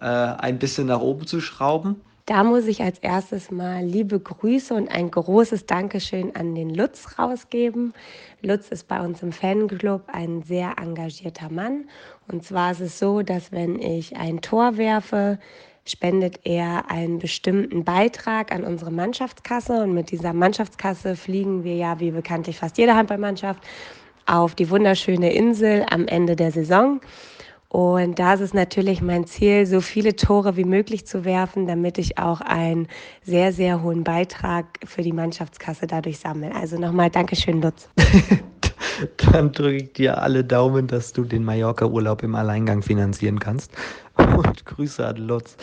äh, 0.00 0.04
ein 0.04 0.58
bisschen 0.58 0.88
nach 0.88 1.00
oben 1.00 1.26
zu 1.26 1.40
schrauben? 1.40 2.00
Da 2.26 2.42
muss 2.42 2.66
ich 2.66 2.80
als 2.80 2.98
erstes 3.00 3.50
mal 3.50 3.84
liebe 3.84 4.18
Grüße 4.18 4.72
und 4.72 4.88
ein 4.88 5.10
großes 5.10 5.66
Dankeschön 5.66 6.34
an 6.34 6.54
den 6.54 6.74
Lutz 6.74 7.18
rausgeben. 7.18 7.92
Lutz 8.40 8.68
ist 8.68 8.88
bei 8.88 8.98
uns 9.02 9.22
im 9.22 9.30
Fanclub 9.30 10.04
ein 10.06 10.42
sehr 10.42 10.76
engagierter 10.80 11.50
Mann. 11.50 11.84
Und 12.26 12.42
zwar 12.42 12.70
ist 12.70 12.80
es 12.80 12.98
so, 12.98 13.20
dass 13.20 13.52
wenn 13.52 13.78
ich 13.78 14.16
ein 14.16 14.40
Tor 14.40 14.78
werfe, 14.78 15.38
spendet 15.84 16.40
er 16.44 16.90
einen 16.90 17.18
bestimmten 17.18 17.84
Beitrag 17.84 18.52
an 18.52 18.64
unsere 18.64 18.90
Mannschaftskasse. 18.90 19.82
Und 19.82 19.92
mit 19.92 20.10
dieser 20.10 20.32
Mannschaftskasse 20.32 21.16
fliegen 21.16 21.62
wir 21.62 21.76
ja, 21.76 22.00
wie 22.00 22.10
bekanntlich 22.10 22.58
fast 22.58 22.78
jede 22.78 22.94
Handballmannschaft, 22.94 23.62
auf 24.24 24.54
die 24.54 24.70
wunderschöne 24.70 25.30
Insel 25.34 25.84
am 25.90 26.06
Ende 26.06 26.36
der 26.36 26.52
Saison. 26.52 27.02
Und 27.74 28.20
da 28.20 28.34
ist 28.34 28.40
es 28.40 28.54
natürlich 28.54 29.02
mein 29.02 29.26
Ziel, 29.26 29.66
so 29.66 29.80
viele 29.80 30.14
Tore 30.14 30.56
wie 30.56 30.62
möglich 30.62 31.08
zu 31.08 31.24
werfen, 31.24 31.66
damit 31.66 31.98
ich 31.98 32.18
auch 32.18 32.40
einen 32.40 32.86
sehr, 33.24 33.52
sehr 33.52 33.82
hohen 33.82 34.04
Beitrag 34.04 34.78
für 34.84 35.02
die 35.02 35.12
Mannschaftskasse 35.12 35.88
dadurch 35.88 36.20
sammle. 36.20 36.54
Also 36.54 36.78
nochmal 36.78 37.10
Dankeschön, 37.10 37.60
Lutz. 37.60 37.88
Dann 39.32 39.52
drücke 39.52 39.76
ich 39.76 39.92
dir 39.92 40.20
alle 40.20 40.44
Daumen, 40.44 40.86
dass 40.86 41.12
du 41.12 41.24
den 41.24 41.44
Mallorca-Urlaub 41.44 42.22
im 42.22 42.34
Alleingang 42.34 42.82
finanzieren 42.82 43.38
kannst. 43.38 43.72
Und 44.16 44.64
Grüße 44.64 45.06
an 45.06 45.16
Lutz 45.16 45.56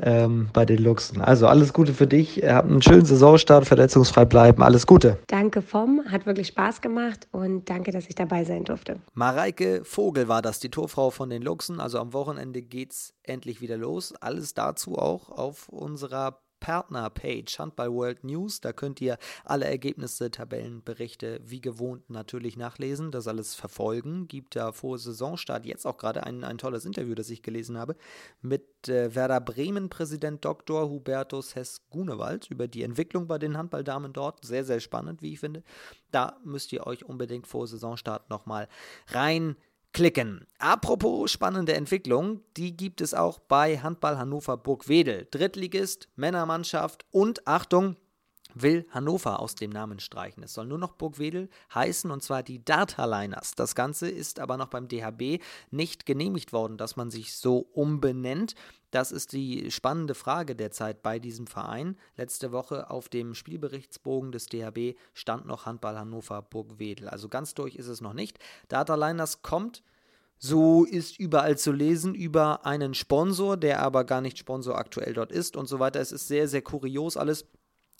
ähm, 0.00 0.48
bei 0.52 0.64
den 0.64 0.82
Luchsen. 0.82 1.20
Also 1.20 1.46
alles 1.46 1.72
Gute 1.72 1.94
für 1.94 2.06
dich. 2.06 2.42
Habt 2.44 2.70
einen 2.70 2.82
schönen 2.82 3.04
Saisonstart, 3.04 3.66
verletzungsfrei 3.66 4.24
bleiben. 4.24 4.62
Alles 4.62 4.86
Gute. 4.86 5.18
Danke 5.26 5.62
vom, 5.62 6.02
hat 6.08 6.26
wirklich 6.26 6.48
Spaß 6.48 6.80
gemacht 6.80 7.28
und 7.32 7.68
danke, 7.70 7.90
dass 7.90 8.06
ich 8.06 8.14
dabei 8.14 8.44
sein 8.44 8.64
durfte. 8.64 9.00
Mareike 9.14 9.82
Vogel 9.84 10.28
war 10.28 10.42
das, 10.42 10.60
die 10.60 10.70
Torfrau 10.70 11.10
von 11.10 11.30
den 11.30 11.42
Luchsen. 11.42 11.80
Also 11.80 11.98
am 11.98 12.12
Wochenende 12.12 12.62
geht's 12.62 13.14
endlich 13.22 13.60
wieder 13.60 13.76
los. 13.76 14.14
Alles 14.20 14.54
dazu 14.54 14.98
auch 14.98 15.30
auf 15.30 15.68
unserer 15.68 16.40
Partner-Page 16.60 17.58
Handball 17.58 17.92
World 17.92 18.24
News. 18.24 18.60
Da 18.60 18.72
könnt 18.72 19.00
ihr 19.00 19.18
alle 19.44 19.66
Ergebnisse, 19.66 20.30
Tabellen, 20.30 20.82
Berichte 20.82 21.40
wie 21.44 21.60
gewohnt 21.60 22.10
natürlich 22.10 22.56
nachlesen, 22.56 23.10
das 23.10 23.28
alles 23.28 23.54
verfolgen. 23.54 24.28
Gibt 24.28 24.56
da 24.56 24.72
vor 24.72 24.98
Saisonstart 24.98 25.66
jetzt 25.66 25.86
auch 25.86 25.96
gerade 25.96 26.24
ein, 26.24 26.44
ein 26.44 26.58
tolles 26.58 26.84
Interview, 26.84 27.14
das 27.14 27.30
ich 27.30 27.42
gelesen 27.42 27.78
habe, 27.78 27.96
mit 28.40 28.88
äh, 28.88 29.14
Werder 29.14 29.40
Bremen-Präsident 29.40 30.44
Dr. 30.44 30.88
Hubertus 30.88 31.54
Hess-Gunewald 31.54 32.50
über 32.50 32.68
die 32.68 32.82
Entwicklung 32.82 33.26
bei 33.26 33.38
den 33.38 33.56
Handballdamen 33.56 34.12
dort. 34.12 34.44
Sehr, 34.44 34.64
sehr 34.64 34.80
spannend, 34.80 35.22
wie 35.22 35.32
ich 35.32 35.40
finde. 35.40 35.62
Da 36.10 36.38
müsst 36.44 36.72
ihr 36.72 36.86
euch 36.86 37.04
unbedingt 37.04 37.46
vor 37.46 37.66
Saisonstart 37.66 38.30
nochmal 38.30 38.68
rein 39.08 39.56
klicken. 39.92 40.46
Apropos 40.58 41.30
spannende 41.30 41.74
Entwicklung, 41.74 42.40
die 42.56 42.76
gibt 42.76 43.00
es 43.00 43.14
auch 43.14 43.38
bei 43.38 43.78
Handball 43.78 44.18
Hannover 44.18 44.56
Burgwedel. 44.56 45.26
Drittligist, 45.30 46.08
Männermannschaft 46.16 47.04
und 47.10 47.46
Achtung, 47.46 47.96
will 48.54 48.86
Hannover 48.90 49.40
aus 49.40 49.54
dem 49.54 49.70
Namen 49.70 50.00
streichen. 50.00 50.42
Es 50.42 50.54
soll 50.54 50.66
nur 50.66 50.78
noch 50.78 50.92
Burgwedel 50.92 51.48
heißen 51.74 52.10
und 52.10 52.22
zwar 52.22 52.42
die 52.42 52.64
Data 52.64 53.04
Liners. 53.04 53.52
Das 53.54 53.74
Ganze 53.74 54.08
ist 54.08 54.40
aber 54.40 54.56
noch 54.56 54.68
beim 54.68 54.88
DHB 54.88 55.42
nicht 55.70 56.06
genehmigt 56.06 56.52
worden, 56.52 56.76
dass 56.76 56.96
man 56.96 57.10
sich 57.10 57.34
so 57.34 57.58
umbenennt. 57.72 58.54
Das 58.90 59.12
ist 59.12 59.32
die 59.32 59.70
spannende 59.70 60.14
Frage 60.14 60.56
derzeit 60.56 61.02
bei 61.02 61.18
diesem 61.18 61.46
Verein. 61.46 61.96
Letzte 62.16 62.52
Woche 62.52 62.90
auf 62.90 63.08
dem 63.08 63.34
Spielberichtsbogen 63.34 64.32
des 64.32 64.46
DHB 64.46 64.96
stand 65.12 65.46
noch 65.46 65.66
Handball 65.66 65.98
Hannover 65.98 66.40
Burgwedel. 66.40 67.08
Also 67.08 67.28
ganz 67.28 67.54
durch 67.54 67.76
ist 67.76 67.88
es 67.88 68.00
noch 68.00 68.14
nicht. 68.14 68.38
Data 68.68 68.94
Liners 68.94 69.42
kommt 69.42 69.82
So 70.40 70.84
ist 70.84 71.18
überall 71.18 71.58
zu 71.58 71.72
lesen 71.72 72.14
über 72.14 72.64
einen 72.64 72.94
Sponsor, 72.94 73.56
der 73.56 73.82
aber 73.82 74.04
gar 74.04 74.20
nicht 74.20 74.38
Sponsor 74.38 74.78
aktuell 74.78 75.12
dort 75.12 75.32
ist 75.32 75.56
und 75.56 75.66
so 75.66 75.80
weiter. 75.80 76.00
Es 76.00 76.12
ist 76.12 76.28
sehr, 76.28 76.46
sehr 76.46 76.62
kurios 76.62 77.16
alles. 77.16 77.44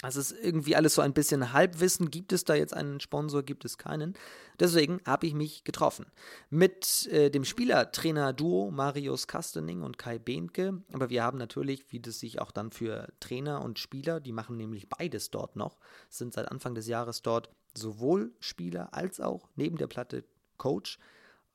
Es 0.05 0.15
ist 0.15 0.31
irgendwie 0.31 0.77
alles 0.77 0.95
so 0.95 1.03
ein 1.03 1.13
bisschen 1.13 1.53
Halbwissen. 1.53 2.11
Gibt 2.11 2.33
es 2.33 2.45
da 2.45 2.55
jetzt 2.55 2.73
einen 2.73 3.01
Sponsor? 3.01 3.43
Gibt 3.43 3.65
es 3.65 3.79
keinen? 3.79 4.15
Deswegen 4.61 5.01
habe 5.05 5.27
ich 5.27 5.35
mich 5.35 5.65
getroffen 5.65 6.07
mit 6.51 7.09
äh, 7.09 7.31
dem 7.31 7.45
Spielertrainer-Duo 7.45 8.71
Marius 8.71 9.27
Kastening 9.27 9.83
und 9.83 9.99
Kai 9.99 10.21
Behnke. 10.21 10.83
Aber 10.93 11.11
wir 11.11 11.25
haben 11.25 11.37
natürlich, 11.37 11.85
wie 11.91 11.99
das 11.99 12.21
sich 12.21 12.41
auch 12.41 12.53
dann 12.53 12.71
für 12.71 13.09
Trainer 13.19 13.63
und 13.63 13.81
Spieler, 13.81 14.21
die 14.21 14.33
machen 14.33 14.57
nämlich 14.57 14.89
beides 14.89 15.31
dort 15.31 15.57
noch, 15.57 15.79
sind 16.09 16.33
seit 16.33 16.49
Anfang 16.49 16.77
des 16.77 16.87
Jahres 16.87 17.23
dort 17.23 17.51
sowohl 17.77 18.33
Spieler 18.39 18.95
als 18.95 19.21
auch 19.21 19.49
neben 19.57 19.79
der 19.79 19.89
Platte 19.89 20.25
Coach 20.59 20.99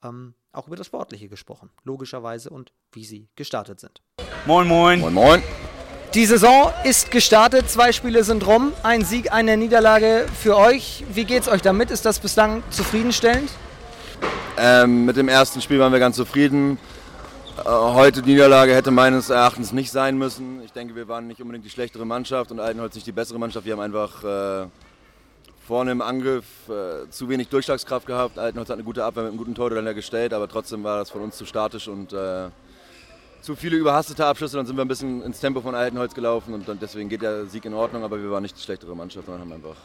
ähm, 0.03 0.34
auch 0.51 0.67
über 0.67 0.75
das 0.75 0.88
Sportliche 0.88 1.29
gesprochen, 1.29 1.69
logischerweise 1.84 2.49
und 2.49 2.73
wie 2.91 3.06
sie 3.06 3.29
gestartet 3.36 3.79
sind. 3.79 4.01
Moin, 4.45 4.67
moin. 4.67 4.99
Moin, 4.99 5.13
moin. 5.13 5.43
Die 6.15 6.28
Saison 6.28 6.71
ist 6.84 7.10
gestartet, 7.10 7.71
zwei 7.71 7.91
Spiele 7.91 8.23
sind 8.23 8.45
rum, 8.45 8.71
ein 8.84 9.04
Sieg, 9.04 9.34
eine 9.34 9.58
Niederlage 9.58 10.28
für 10.39 10.56
euch. 10.56 11.04
Wie 11.12 11.26
geht's 11.26 11.47
euch 11.47 11.63
damit? 11.63 11.89
Ist 11.89 12.06
das 12.06 12.19
bislang 12.19 12.62
zufriedenstellend? 12.69 13.49
Ähm, 14.56 15.06
mit 15.06 15.17
dem 15.17 15.28
ersten 15.28 15.60
Spiel 15.60 15.80
waren 15.80 15.91
wir 15.91 15.97
ganz 15.97 16.15
zufrieden. 16.15 16.78
Äh, 17.58 17.67
heute 17.67 18.21
die 18.21 18.34
Niederlage 18.34 18.76
hätte 18.76 18.91
meines 18.91 19.32
Erachtens 19.32 19.71
nicht 19.71 19.89
sein 19.89 20.15
müssen. 20.19 20.62
Ich 20.63 20.71
denke, 20.71 20.95
wir 20.95 21.08
waren 21.08 21.26
nicht 21.26 21.41
unbedingt 21.41 21.65
die 21.65 21.71
schlechtere 21.71 22.06
Mannschaft 22.06 22.52
und 22.52 22.60
Altenholz 22.60 22.93
nicht 22.93 23.08
die 23.08 23.12
bessere 23.12 23.39
Mannschaft. 23.39 23.65
Wir 23.65 23.73
haben 23.73 23.80
einfach 23.80 24.23
äh, 24.23 24.67
vorne 25.67 25.93
im 25.93 26.04
Angriff 26.04 26.45
äh, 26.69 27.10
zu 27.10 27.28
wenig 27.28 27.47
Durchschlagskraft 27.47 28.06
gehabt. 28.06 28.38
Altenholz 28.38 28.69
hat 28.69 28.76
eine 28.76 28.84
gute 28.84 29.04
Abwehr 29.04 29.23
mit 29.23 29.32
einem 29.32 29.39
guten 29.39 29.56
Torhüter 29.56 29.95
gestellt, 29.95 30.34
aber 30.34 30.47
trotzdem 30.47 30.84
war 30.84 30.99
das 30.99 31.10
von 31.10 31.21
uns 31.23 31.38
zu 31.38 31.47
statisch 31.47 31.88
und 31.88 32.13
äh, 32.13 32.49
zu 33.43 33.56
viele 33.56 33.75
überhastete 33.75 34.25
Abschlüsse. 34.25 34.58
Dann 34.58 34.65
sind 34.65 34.77
wir 34.77 34.86
ein 34.86 34.88
bisschen 34.88 35.21
ins 35.21 35.39
Tempo 35.39 35.62
von 35.62 35.75
Altenholz 35.75 36.13
gelaufen 36.13 36.53
und 36.53 36.67
dann, 36.67 36.79
deswegen 36.79 37.10
geht 37.10 37.21
der 37.21 37.45
Sieg 37.45 37.65
in 37.65 37.73
Ordnung, 37.73 38.03
aber 38.03 38.19
wir 38.21 38.32
waren 38.32 38.41
nicht 38.41 38.58
die 38.58 38.62
schlechtere 38.62 38.95
Mannschaft, 38.95 39.25
sondern 39.25 39.41
haben 39.41 39.53
einfach 39.53 39.75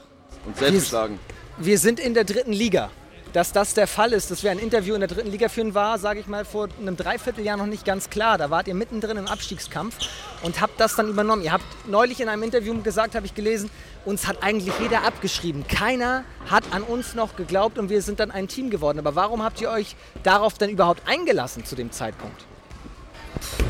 uns 0.46 0.58
selbst 0.58 0.80
geschlagen. 0.80 1.18
Wir 1.58 1.78
sind 1.78 1.98
in 2.00 2.14
der 2.14 2.24
dritten 2.24 2.52
Liga. 2.52 2.90
Dass 3.34 3.52
das 3.52 3.74
der 3.74 3.86
Fall 3.86 4.14
ist, 4.14 4.30
dass 4.30 4.42
wir 4.42 4.50
ein 4.50 4.58
Interview 4.58 4.94
in 4.94 5.00
der 5.00 5.08
dritten 5.08 5.30
Liga 5.30 5.50
führen, 5.50 5.74
war, 5.74 5.98
sage 5.98 6.18
ich 6.18 6.28
mal, 6.28 6.46
vor 6.46 6.68
einem 6.80 6.96
Dreivierteljahr 6.96 7.58
noch 7.58 7.66
nicht 7.66 7.84
ganz 7.84 8.08
klar. 8.08 8.38
Da 8.38 8.48
wart 8.48 8.68
ihr 8.68 8.74
mittendrin 8.74 9.18
im 9.18 9.26
Abstiegskampf 9.26 9.98
und 10.42 10.62
habt 10.62 10.80
das 10.80 10.96
dann 10.96 11.10
übernommen. 11.10 11.42
Ihr 11.42 11.52
habt 11.52 11.64
neulich 11.86 12.22
in 12.22 12.30
einem 12.30 12.42
Interview 12.42 12.80
gesagt, 12.80 13.14
habe 13.14 13.26
ich 13.26 13.34
gelesen, 13.34 13.68
uns 14.06 14.26
hat 14.26 14.42
eigentlich 14.42 14.72
jeder 14.80 15.04
abgeschrieben. 15.04 15.68
Keiner 15.68 16.24
hat 16.48 16.64
an 16.70 16.82
uns 16.82 17.14
noch 17.14 17.36
geglaubt 17.36 17.78
und 17.78 17.90
wir 17.90 18.00
sind 18.00 18.18
dann 18.18 18.30
ein 18.30 18.48
Team 18.48 18.70
geworden. 18.70 18.98
Aber 18.98 19.14
warum 19.14 19.42
habt 19.42 19.60
ihr 19.60 19.68
euch 19.68 19.94
darauf 20.22 20.56
dann 20.56 20.70
überhaupt 20.70 21.02
eingelassen 21.06 21.66
zu 21.66 21.76
dem 21.76 21.92
Zeitpunkt? 21.92 22.46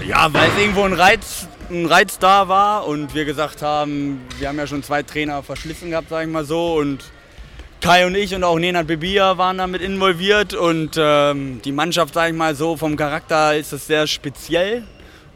Ja, 0.07 0.33
weil 0.33 0.49
es 0.49 0.59
irgendwo 0.59 0.85
ein 0.85 0.93
Reiz, 0.93 1.47
ein 1.71 1.87
Reiz 1.87 2.19
da 2.19 2.49
war 2.49 2.87
und 2.87 3.15
wir 3.15 3.25
gesagt 3.25 3.63
haben, 3.63 4.21
wir 4.39 4.49
haben 4.49 4.59
ja 4.59 4.67
schon 4.67 4.83
zwei 4.83 5.03
Trainer 5.03 5.43
verschliffen 5.43 5.91
gehabt, 5.91 6.09
sage 6.09 6.27
ich 6.27 6.33
mal 6.33 6.45
so. 6.45 6.75
Und 6.75 7.05
Kai 7.81 8.07
und 8.07 8.17
ich 8.17 8.35
und 8.35 8.43
auch 8.43 8.59
Nenad 8.59 8.87
Bebia 8.87 9.39
waren 9.39 9.59
damit 9.59 9.83
involviert 9.83 10.53
und 10.53 10.97
ähm, 10.99 11.61
die 11.65 11.73
Mannschaft, 11.73 12.15
sage 12.15 12.33
ich 12.33 12.37
mal 12.37 12.55
so, 12.57 12.77
vom 12.77 12.97
Charakter 12.97 13.57
ist 13.57 13.73
das 13.73 13.87
sehr 13.87 14.07
speziell 14.09 14.83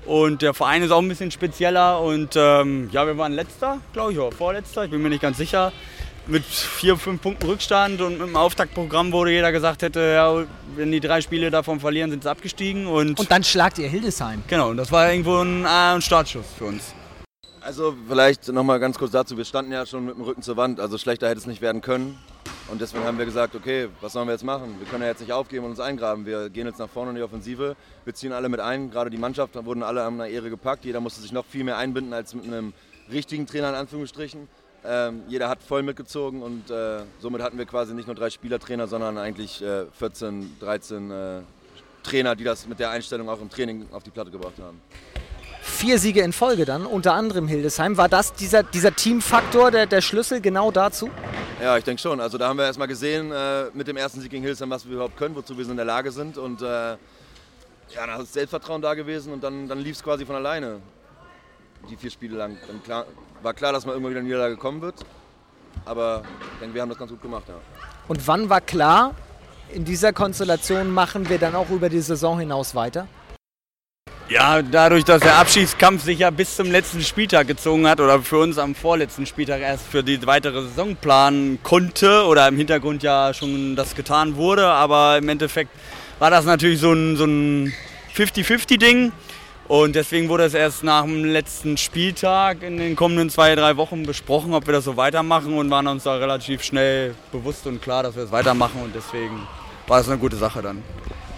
und 0.06 0.42
der 0.42 0.52
Verein 0.52 0.82
ist 0.82 0.90
auch 0.90 1.00
ein 1.00 1.08
bisschen 1.08 1.30
spezieller 1.30 2.00
und 2.00 2.34
ähm, 2.34 2.88
ja, 2.90 3.06
wir 3.06 3.16
waren 3.16 3.32
letzter, 3.32 3.78
glaube 3.92 4.12
ich, 4.12 4.18
oder 4.18 4.32
vorletzter, 4.32 4.84
ich 4.84 4.90
bin 4.90 5.00
mir 5.02 5.10
nicht 5.10 5.22
ganz 5.22 5.36
sicher, 5.36 5.72
mit 6.26 6.44
vier, 6.44 6.96
fünf 6.96 7.20
Punkten 7.22 7.46
Rückstand 7.46 8.00
und 8.00 8.18
mit 8.18 8.28
dem 8.28 8.37
Auftaktprogramm 8.37 9.12
wurde 9.12 9.32
jeder 9.32 9.52
gesagt 9.52 9.82
hätte, 9.82 10.00
ja, 10.00 10.44
wenn 10.76 10.92
die 10.92 11.00
drei 11.00 11.20
Spiele 11.20 11.50
davon 11.50 11.80
verlieren, 11.80 12.11
sind 12.11 12.22
sie 12.22 12.30
abgestiegen 12.30 12.87
und... 12.87 13.18
Und 13.18 13.30
dann 13.30 13.42
schlagt 13.44 13.78
ihr 13.78 13.88
Hildesheim. 13.88 14.42
Genau, 14.46 14.70
und 14.70 14.76
das 14.76 14.92
war 14.92 15.11
irgendwo 15.11 15.38
ein, 15.38 15.64
äh, 15.64 15.68
ein 15.68 16.02
Startschuss 16.02 16.46
für 16.56 16.66
uns. 16.66 16.94
Also 17.61 17.94
vielleicht 18.08 18.48
nochmal 18.48 18.80
ganz 18.80 18.98
kurz 18.98 19.12
dazu, 19.12 19.37
wir 19.37 19.44
standen 19.44 19.72
ja 19.72 19.87
schon 19.87 20.04
mit 20.04 20.16
dem 20.16 20.22
Rücken 20.22 20.42
zur 20.42 20.56
Wand, 20.56 20.80
also 20.80 20.98
schlechter 20.98 21.28
hätte 21.28 21.38
es 21.38 21.46
nicht 21.46 21.61
werden 21.61 21.80
können. 21.80 22.18
Und 22.68 22.80
deswegen 22.80 23.04
haben 23.04 23.18
wir 23.18 23.24
gesagt, 23.24 23.54
okay, 23.54 23.88
was 24.00 24.14
sollen 24.14 24.26
wir 24.26 24.32
jetzt 24.32 24.44
machen? 24.44 24.76
Wir 24.78 24.87
können 24.88 25.02
ja 25.02 25.08
jetzt 25.08 25.20
nicht 25.20 25.32
aufgeben 25.32 25.64
und 25.64 25.72
uns 25.72 25.80
eingraben. 25.80 26.24
Wir 26.26 26.48
gehen 26.48 26.66
jetzt 26.66 26.78
nach 26.78 26.88
vorne 26.88 27.11
in 27.11 27.16
die 27.16 27.22
Offensive. 27.22 27.76
Wir 28.04 28.14
ziehen 28.14 28.32
alle 28.32 28.48
mit 28.48 28.61
ein, 28.61 28.90
gerade 28.90 29.11
die 29.11 29.18
Mannschaft, 29.18 29.54
da 29.54 29.64
wurden 29.64 29.82
alle 29.82 30.02
an 30.04 30.14
einer 30.14 30.28
Ehre 30.28 30.48
gepackt. 30.48 30.85
Jeder 30.85 31.00
musste 31.00 31.20
sich 31.20 31.32
noch 31.32 31.44
viel 31.44 31.64
mehr 31.64 31.76
einbinden 31.76 32.12
als 32.12 32.35
mit 32.35 32.44
einem 32.44 32.72
richtigen 33.11 33.46
Trainer 33.46 33.68
in 33.68 33.74
Anführungsstrichen. 33.74 34.48
Ähm, 34.84 35.22
jeder 35.28 35.48
hat 35.48 35.62
voll 35.62 35.82
mitgezogen 35.82 36.42
und 36.42 36.70
äh, 36.70 37.02
somit 37.20 37.40
hatten 37.40 37.56
wir 37.56 37.66
quasi 37.66 37.94
nicht 37.94 38.06
nur 38.06 38.16
drei 38.16 38.30
Spielertrainer, 38.30 38.88
sondern 38.88 39.16
eigentlich 39.16 39.62
äh, 39.62 39.86
14, 39.92 40.56
13 40.58 41.10
äh, 41.10 41.40
Trainer, 42.02 42.34
die 42.34 42.44
das 42.44 42.66
mit 42.66 42.80
der 42.80 42.90
Einstellung 42.90 43.28
auch 43.28 43.40
im 43.40 43.48
Training 43.48 43.86
auf 43.92 44.02
die 44.02 44.10
Platte 44.10 44.30
gebracht 44.30 44.54
haben 44.60 44.80
vier 45.62 45.98
Siege 45.98 46.20
in 46.20 46.32
Folge 46.32 46.64
dann, 46.64 46.84
unter 46.86 47.14
anderem 47.14 47.48
Hildesheim. 47.48 47.96
War 47.96 48.08
das 48.08 48.34
dieser, 48.34 48.62
dieser 48.62 48.94
Teamfaktor 48.94 49.70
der, 49.70 49.86
der 49.86 50.00
Schlüssel 50.00 50.40
genau 50.40 50.70
dazu? 50.70 51.08
Ja, 51.60 51.76
ich 51.78 51.84
denke 51.84 52.02
schon. 52.02 52.20
Also 52.20 52.36
da 52.38 52.48
haben 52.48 52.58
wir 52.58 52.66
erstmal 52.66 52.88
gesehen 52.88 53.32
äh, 53.32 53.64
mit 53.72 53.86
dem 53.88 53.96
ersten 53.96 54.20
Sieg 54.20 54.30
gegen 54.30 54.42
Hildesheim, 54.42 54.70
was 54.70 54.84
wir 54.86 54.94
überhaupt 54.94 55.16
können, 55.16 55.34
wozu 55.34 55.56
wir 55.56 55.68
in 55.68 55.76
der 55.76 55.84
Lage 55.84 56.10
sind. 56.10 56.36
Und 56.36 56.62
äh, 56.62 56.64
ja, 56.64 56.96
da 58.06 58.20
ist 58.20 58.32
Selbstvertrauen 58.32 58.82
da 58.82 58.94
gewesen 58.94 59.32
und 59.32 59.42
dann, 59.42 59.68
dann 59.68 59.78
lief 59.78 59.96
es 59.96 60.02
quasi 60.02 60.26
von 60.26 60.36
alleine. 60.36 60.80
Die 61.90 61.96
vier 61.96 62.10
Spiele 62.10 62.36
lang. 62.36 62.56
Dann 62.66 63.04
war 63.42 63.55
klar, 63.55 63.72
dass 63.72 63.85
mal 63.85 63.92
irgendwann 63.92 64.11
wieder 64.11 64.20
eine 64.20 64.28
Niederlage 64.28 64.57
kommen 64.57 64.81
wird. 64.81 64.94
Aber 65.85 66.22
ich 66.55 66.61
denke, 66.61 66.74
wir 66.74 66.83
haben 66.83 66.88
das 66.88 66.98
ganz 66.98 67.11
gut 67.11 67.22
gemacht. 67.22 67.44
Ja. 67.48 67.55
Und 68.09 68.26
wann 68.26 68.48
war 68.48 68.61
klar, 68.61 69.14
in 69.72 69.85
dieser 69.85 70.12
Konstellation 70.12 70.90
machen 70.90 71.28
wir 71.28 71.38
dann 71.38 71.55
auch 71.55 71.70
über 71.70 71.88
die 71.88 72.00
Saison 72.00 72.38
hinaus 72.38 72.74
weiter? 72.74 73.09
Ja, 74.28 74.62
dadurch, 74.62 75.05
dass 75.05 75.20
der 75.20 75.37
Abschiedskampf 75.37 76.05
sich 76.05 76.20
ja 76.20 76.31
bis 76.31 76.57
zum 76.57 76.70
letzten 76.70 77.02
Spieltag 77.02 77.48
gezogen 77.48 77.87
hat 77.87 78.00
oder 78.00 78.22
für 78.22 78.38
uns 78.38 78.57
am 78.57 78.74
vorletzten 78.74 79.26
Spieltag 79.26 79.61
erst 79.61 79.87
für 79.87 80.02
die 80.02 80.26
weitere 80.26 80.62
Saison 80.62 80.96
planen 80.96 81.59
konnte 81.62 82.24
oder 82.24 82.48
im 82.48 82.57
Hintergrund 82.57 83.02
ja 83.02 83.35
schon 83.35 83.76
das 83.76 83.94
getan 83.94 84.37
wurde, 84.37 84.66
aber 84.66 85.18
im 85.18 85.28
Endeffekt 85.28 85.70
war 86.18 86.31
das 86.31 86.46
natürlich 86.46 86.81
so 86.81 86.92
ein, 86.92 87.16
so 87.16 87.24
ein 87.24 87.74
50-50-Ding 88.16 89.12
und 89.72 89.96
deswegen 89.96 90.28
wurde 90.28 90.44
es 90.44 90.52
erst 90.52 90.85
nach 90.85 91.04
dem 91.04 91.24
letzten 91.24 91.78
Spieltag 91.78 92.62
in 92.62 92.76
den 92.76 92.94
kommenden 92.94 93.30
zwei, 93.30 93.54
drei 93.54 93.78
Wochen 93.78 94.02
besprochen, 94.02 94.52
ob 94.52 94.66
wir 94.66 94.74
das 94.74 94.85
so 94.85 94.98
weitermachen 94.98 95.56
und 95.56 95.70
waren 95.70 95.87
uns 95.87 96.02
da 96.02 96.14
relativ 96.16 96.62
schnell 96.62 97.14
bewusst 97.32 97.66
und 97.66 97.80
klar, 97.80 98.02
dass 98.02 98.14
wir 98.14 98.24
es 98.24 98.30
weitermachen 98.30 98.82
und 98.85 98.94
deswegen 98.94 99.48
war 99.87 100.00
es 100.00 100.11
eine 100.11 100.18
gute 100.18 100.37
Sache 100.37 100.61
dann. 100.61 100.82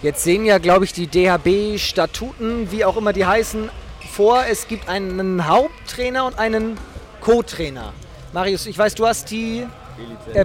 Jetzt 0.01 0.21
sehen 0.25 0.43
ja, 0.43 0.57
glaube 0.57 0.83
ich, 0.83 0.91
die 0.91 1.07
DHB-Statuten, 1.07 2.69
wie 2.73 2.83
auch 2.83 2.97
immer 2.97 3.13
die 3.13 3.25
heißen, 3.25 3.69
vor, 4.11 4.43
es 4.51 4.67
gibt 4.67 4.89
einen 4.89 5.47
Haupttrainer 5.47 6.25
und 6.25 6.37
einen 6.37 6.77
Co-Trainer. 7.21 7.93
Marius, 8.33 8.65
ich 8.65 8.77
weiß, 8.77 8.95
du 8.95 9.07
hast 9.07 9.31
die 9.31 9.65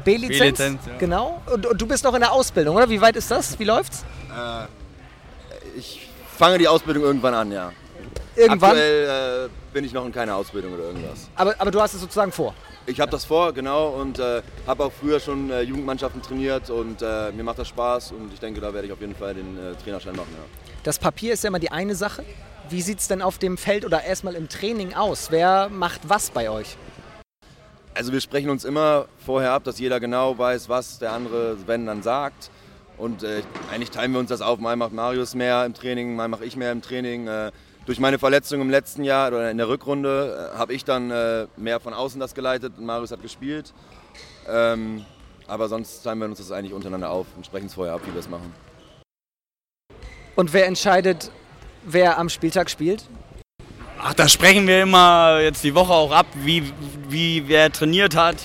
B-Lizenz. 0.04 0.60
Äh, 0.60 0.90
ja. 0.90 0.96
Genau. 1.00 1.42
Und, 1.52 1.66
und, 1.66 1.82
du 1.82 1.88
bist 1.88 2.04
noch 2.04 2.14
in 2.14 2.20
der 2.20 2.30
Ausbildung, 2.30 2.76
oder? 2.76 2.88
Wie 2.88 3.00
weit 3.00 3.16
ist 3.16 3.32
das? 3.32 3.58
Wie 3.58 3.64
läuft's? 3.64 4.04
Äh, 4.30 4.66
ich 5.76 6.06
fange 6.38 6.56
die 6.56 6.68
Ausbildung 6.68 7.02
irgendwann 7.02 7.34
an, 7.34 7.50
ja. 7.50 7.72
Irgendwann? 8.40 8.70
Aktuell 8.70 9.46
äh, 9.46 9.48
bin 9.72 9.84
ich 9.84 9.92
noch 9.92 10.06
in 10.06 10.12
keiner 10.12 10.36
Ausbildung 10.36 10.72
oder 10.72 10.84
irgendwas. 10.84 11.28
Aber, 11.34 11.54
aber 11.58 11.70
du 11.70 11.80
hast 11.80 11.94
es 11.94 12.00
sozusagen 12.00 12.32
vor? 12.32 12.54
Ich 12.86 12.98
habe 12.98 13.10
das 13.10 13.24
vor, 13.24 13.52
genau, 13.52 13.88
und 13.90 14.18
äh, 14.18 14.42
habe 14.66 14.84
auch 14.84 14.92
früher 14.92 15.20
schon 15.20 15.50
äh, 15.50 15.60
Jugendmannschaften 15.60 16.22
trainiert 16.22 16.70
und 16.70 17.02
äh, 17.02 17.30
mir 17.32 17.44
macht 17.44 17.58
das 17.58 17.68
Spaß 17.68 18.12
und 18.12 18.32
ich 18.32 18.40
denke, 18.40 18.60
da 18.60 18.72
werde 18.72 18.86
ich 18.86 18.92
auf 18.92 19.00
jeden 19.00 19.14
Fall 19.14 19.34
den 19.34 19.58
äh, 19.58 19.74
Trainerschein 19.82 20.16
machen. 20.16 20.30
Ja. 20.32 20.72
Das 20.82 20.98
Papier 20.98 21.34
ist 21.34 21.44
ja 21.44 21.48
immer 21.48 21.58
die 21.58 21.70
eine 21.70 21.94
Sache. 21.94 22.24
Wie 22.70 22.80
sieht 22.80 23.00
es 23.00 23.08
denn 23.08 23.20
auf 23.20 23.38
dem 23.38 23.58
Feld 23.58 23.84
oder 23.84 24.02
erstmal 24.02 24.34
im 24.34 24.48
Training 24.48 24.94
aus? 24.94 25.30
Wer 25.30 25.68
macht 25.68 26.00
was 26.08 26.30
bei 26.30 26.48
euch? 26.48 26.76
Also 27.92 28.12
wir 28.12 28.20
sprechen 28.20 28.48
uns 28.48 28.64
immer 28.64 29.06
vorher 29.24 29.52
ab, 29.52 29.64
dass 29.64 29.78
jeder 29.78 30.00
genau 30.00 30.38
weiß, 30.38 30.68
was 30.68 30.98
der 30.98 31.12
andere, 31.12 31.56
wenn 31.66 31.86
dann 31.86 32.02
sagt. 32.02 32.50
Und 32.96 33.22
äh, 33.22 33.42
eigentlich 33.72 33.90
teilen 33.90 34.12
wir 34.12 34.20
uns 34.20 34.30
das 34.30 34.40
auf. 34.40 34.58
Mal 34.58 34.76
macht 34.76 34.92
Marius 34.92 35.34
mehr 35.34 35.64
im 35.66 35.74
Training, 35.74 36.16
mal 36.16 36.28
mache 36.28 36.44
ich 36.44 36.56
mehr 36.56 36.72
im 36.72 36.80
Training. 36.80 37.26
Äh, 37.26 37.50
durch 37.90 37.98
meine 37.98 38.20
Verletzung 38.20 38.60
im 38.60 38.70
letzten 38.70 39.02
Jahr 39.02 39.26
oder 39.32 39.50
in 39.50 39.58
der 39.58 39.68
Rückrunde 39.68 40.52
äh, 40.54 40.56
habe 40.56 40.72
ich 40.72 40.84
dann 40.84 41.10
äh, 41.10 41.48
mehr 41.56 41.80
von 41.80 41.92
außen 41.92 42.20
das 42.20 42.34
geleitet 42.34 42.74
und 42.78 42.86
Marius 42.86 43.10
hat 43.10 43.20
gespielt. 43.20 43.74
Ähm, 44.48 45.04
aber 45.48 45.68
sonst 45.68 46.00
teilen 46.02 46.20
wir 46.20 46.26
uns 46.26 46.38
das 46.38 46.52
eigentlich 46.52 46.72
untereinander 46.72 47.10
auf 47.10 47.26
und 47.36 47.44
sprechen 47.44 47.66
es 47.66 47.74
vorher 47.74 47.94
ab, 47.94 48.02
wie 48.06 48.12
wir 48.12 48.20
es 48.20 48.28
machen. 48.28 48.54
Und 50.36 50.52
wer 50.52 50.68
entscheidet, 50.68 51.32
wer 51.82 52.16
am 52.16 52.28
Spieltag 52.28 52.70
spielt? 52.70 53.08
Ach, 53.98 54.14
da 54.14 54.28
sprechen 54.28 54.68
wir 54.68 54.82
immer 54.82 55.40
jetzt 55.40 55.64
die 55.64 55.74
Woche 55.74 55.92
auch 55.92 56.12
ab, 56.12 56.26
wie, 56.36 56.72
wie 57.08 57.48
wer 57.48 57.72
trainiert 57.72 58.14
hat, 58.14 58.36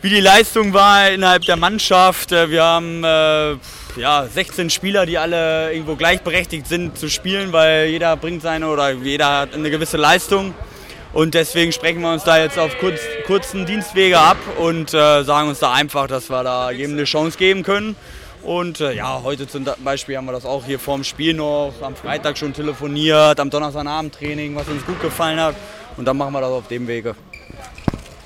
wie 0.00 0.08
die 0.08 0.20
Leistung 0.20 0.72
war 0.72 1.08
innerhalb 1.10 1.44
der 1.44 1.56
Mannschaft. 1.56 2.32
Äh, 2.32 2.50
wir 2.50 2.64
haben 2.64 3.04
äh, 3.04 3.56
ja, 3.96 4.26
16 4.26 4.70
Spieler, 4.70 5.06
die 5.06 5.18
alle 5.18 5.72
irgendwo 5.72 5.96
gleichberechtigt 5.96 6.66
sind 6.66 6.98
zu 6.98 7.08
spielen, 7.08 7.52
weil 7.52 7.86
jeder 7.86 8.16
bringt 8.16 8.42
seine 8.42 8.68
oder 8.68 8.90
jeder 8.90 9.40
hat 9.40 9.54
eine 9.54 9.70
gewisse 9.70 9.96
Leistung. 9.96 10.54
Und 11.12 11.34
deswegen 11.34 11.72
sprechen 11.72 12.00
wir 12.00 12.10
uns 12.10 12.24
da 12.24 12.38
jetzt 12.38 12.58
auf 12.58 12.78
kurz, 12.78 13.00
kurzen 13.26 13.66
Dienstwege 13.66 14.18
ab 14.18 14.38
und 14.58 14.94
äh, 14.94 15.22
sagen 15.24 15.48
uns 15.48 15.58
da 15.58 15.72
einfach, 15.72 16.06
dass 16.06 16.30
wir 16.30 16.42
da 16.42 16.70
jedem 16.70 16.92
eine 16.92 17.04
Chance 17.04 17.36
geben 17.36 17.62
können. 17.62 17.96
Und 18.42 18.80
äh, 18.80 18.94
ja, 18.94 19.20
heute 19.22 19.46
zum 19.46 19.66
Beispiel 19.84 20.16
haben 20.16 20.24
wir 20.24 20.32
das 20.32 20.46
auch 20.46 20.64
hier 20.64 20.78
vorm 20.78 21.04
Spiel 21.04 21.34
noch, 21.34 21.74
am 21.82 21.94
Freitag 21.94 22.38
schon 22.38 22.54
telefoniert, 22.54 23.38
am 23.38 23.50
Donnerstagabend 23.50 24.14
Training, 24.14 24.56
was 24.56 24.68
uns 24.68 24.84
gut 24.86 25.00
gefallen 25.00 25.38
hat. 25.38 25.54
Und 25.96 26.06
dann 26.06 26.16
machen 26.16 26.32
wir 26.32 26.40
das 26.40 26.50
auf 26.50 26.66
dem 26.68 26.88
Wege. 26.88 27.14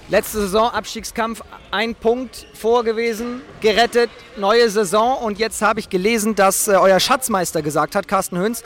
Letzte 0.08 0.38
Saison 0.38 0.70
Abstiegskampf, 0.70 1.42
ein 1.72 1.96
Punkt 1.96 2.46
vor 2.54 2.84
gewesen, 2.84 3.40
gerettet, 3.60 4.08
neue 4.36 4.70
Saison. 4.70 5.18
Und 5.18 5.40
jetzt 5.40 5.60
habe 5.62 5.80
ich 5.80 5.88
gelesen, 5.88 6.36
dass 6.36 6.68
äh, 6.68 6.76
euer 6.76 7.00
Schatzmeister 7.00 7.60
gesagt 7.60 7.96
hat, 7.96 8.06
Carsten 8.06 8.38
Höns, 8.38 8.62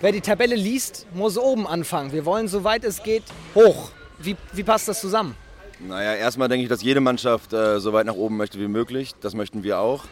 wer 0.00 0.10
die 0.10 0.22
Tabelle 0.22 0.54
liest, 0.54 1.06
muss 1.12 1.36
oben 1.36 1.66
anfangen. 1.66 2.12
Wir 2.12 2.24
wollen, 2.24 2.48
soweit 2.48 2.82
es 2.84 3.02
geht, 3.02 3.24
hoch. 3.54 3.90
Wie, 4.18 4.38
wie 4.54 4.62
passt 4.62 4.88
das 4.88 5.02
zusammen? 5.02 5.34
Naja, 5.80 6.14
erstmal 6.14 6.48
denke 6.48 6.62
ich, 6.62 6.70
dass 6.70 6.82
jede 6.82 7.00
Mannschaft 7.00 7.52
äh, 7.52 7.78
so 7.78 7.92
weit 7.92 8.06
nach 8.06 8.14
oben 8.14 8.38
möchte 8.38 8.58
wie 8.58 8.68
möglich. 8.68 9.14
Das 9.20 9.34
möchten 9.34 9.62
wir 9.62 9.80
auch. 9.80 10.04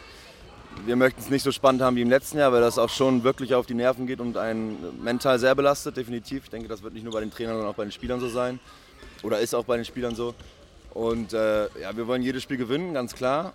Wir 0.85 0.95
möchten 0.95 1.19
es 1.19 1.31
nicht 1.31 1.41
so 1.41 1.51
spannend 1.51 1.81
haben 1.81 1.95
wie 1.95 2.03
im 2.03 2.11
letzten 2.11 2.37
Jahr, 2.37 2.53
weil 2.53 2.61
das 2.61 2.77
auch 2.77 2.89
schon 2.89 3.23
wirklich 3.23 3.55
auf 3.55 3.65
die 3.65 3.73
Nerven 3.73 4.05
geht 4.05 4.19
und 4.19 4.37
einen 4.37 5.03
mental 5.03 5.39
sehr 5.39 5.55
belastet, 5.55 5.97
definitiv. 5.97 6.43
Ich 6.43 6.49
denke, 6.51 6.67
das 6.67 6.83
wird 6.83 6.93
nicht 6.93 7.03
nur 7.03 7.13
bei 7.13 7.21
den 7.21 7.31
Trainern, 7.31 7.55
sondern 7.55 7.71
auch 7.71 7.75
bei 7.75 7.85
den 7.85 7.91
Spielern 7.91 8.19
so 8.19 8.29
sein. 8.29 8.59
Oder 9.23 9.39
ist 9.39 9.55
auch 9.55 9.65
bei 9.65 9.75
den 9.75 9.85
Spielern 9.85 10.13
so. 10.13 10.35
Und 10.93 11.33
äh, 11.33 11.63
ja, 11.81 11.95
wir 11.95 12.07
wollen 12.07 12.21
jedes 12.21 12.43
Spiel 12.43 12.57
gewinnen, 12.57 12.93
ganz 12.93 13.13
klar. 13.13 13.53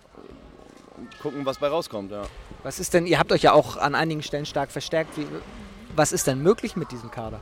Und 0.97 1.19
gucken, 1.19 1.45
was 1.45 1.59
bei 1.59 1.69
rauskommt. 1.69 2.13
Ja. 2.13 2.23
Was 2.63 2.79
ist 2.79 2.95
denn, 2.95 3.07
ihr 3.07 3.19
habt 3.19 3.33
euch 3.33 3.43
ja 3.43 3.53
auch 3.53 3.77
an 3.77 3.95
einigen 3.95 4.23
Stellen 4.23 4.47
stark 4.47 4.71
verstärkt. 4.71 5.17
Wie, 5.17 5.27
was 5.97 6.13
ist 6.13 6.27
denn 6.27 6.43
möglich 6.43 6.77
mit 6.77 6.93
diesem 6.93 7.11
Kader? 7.11 7.41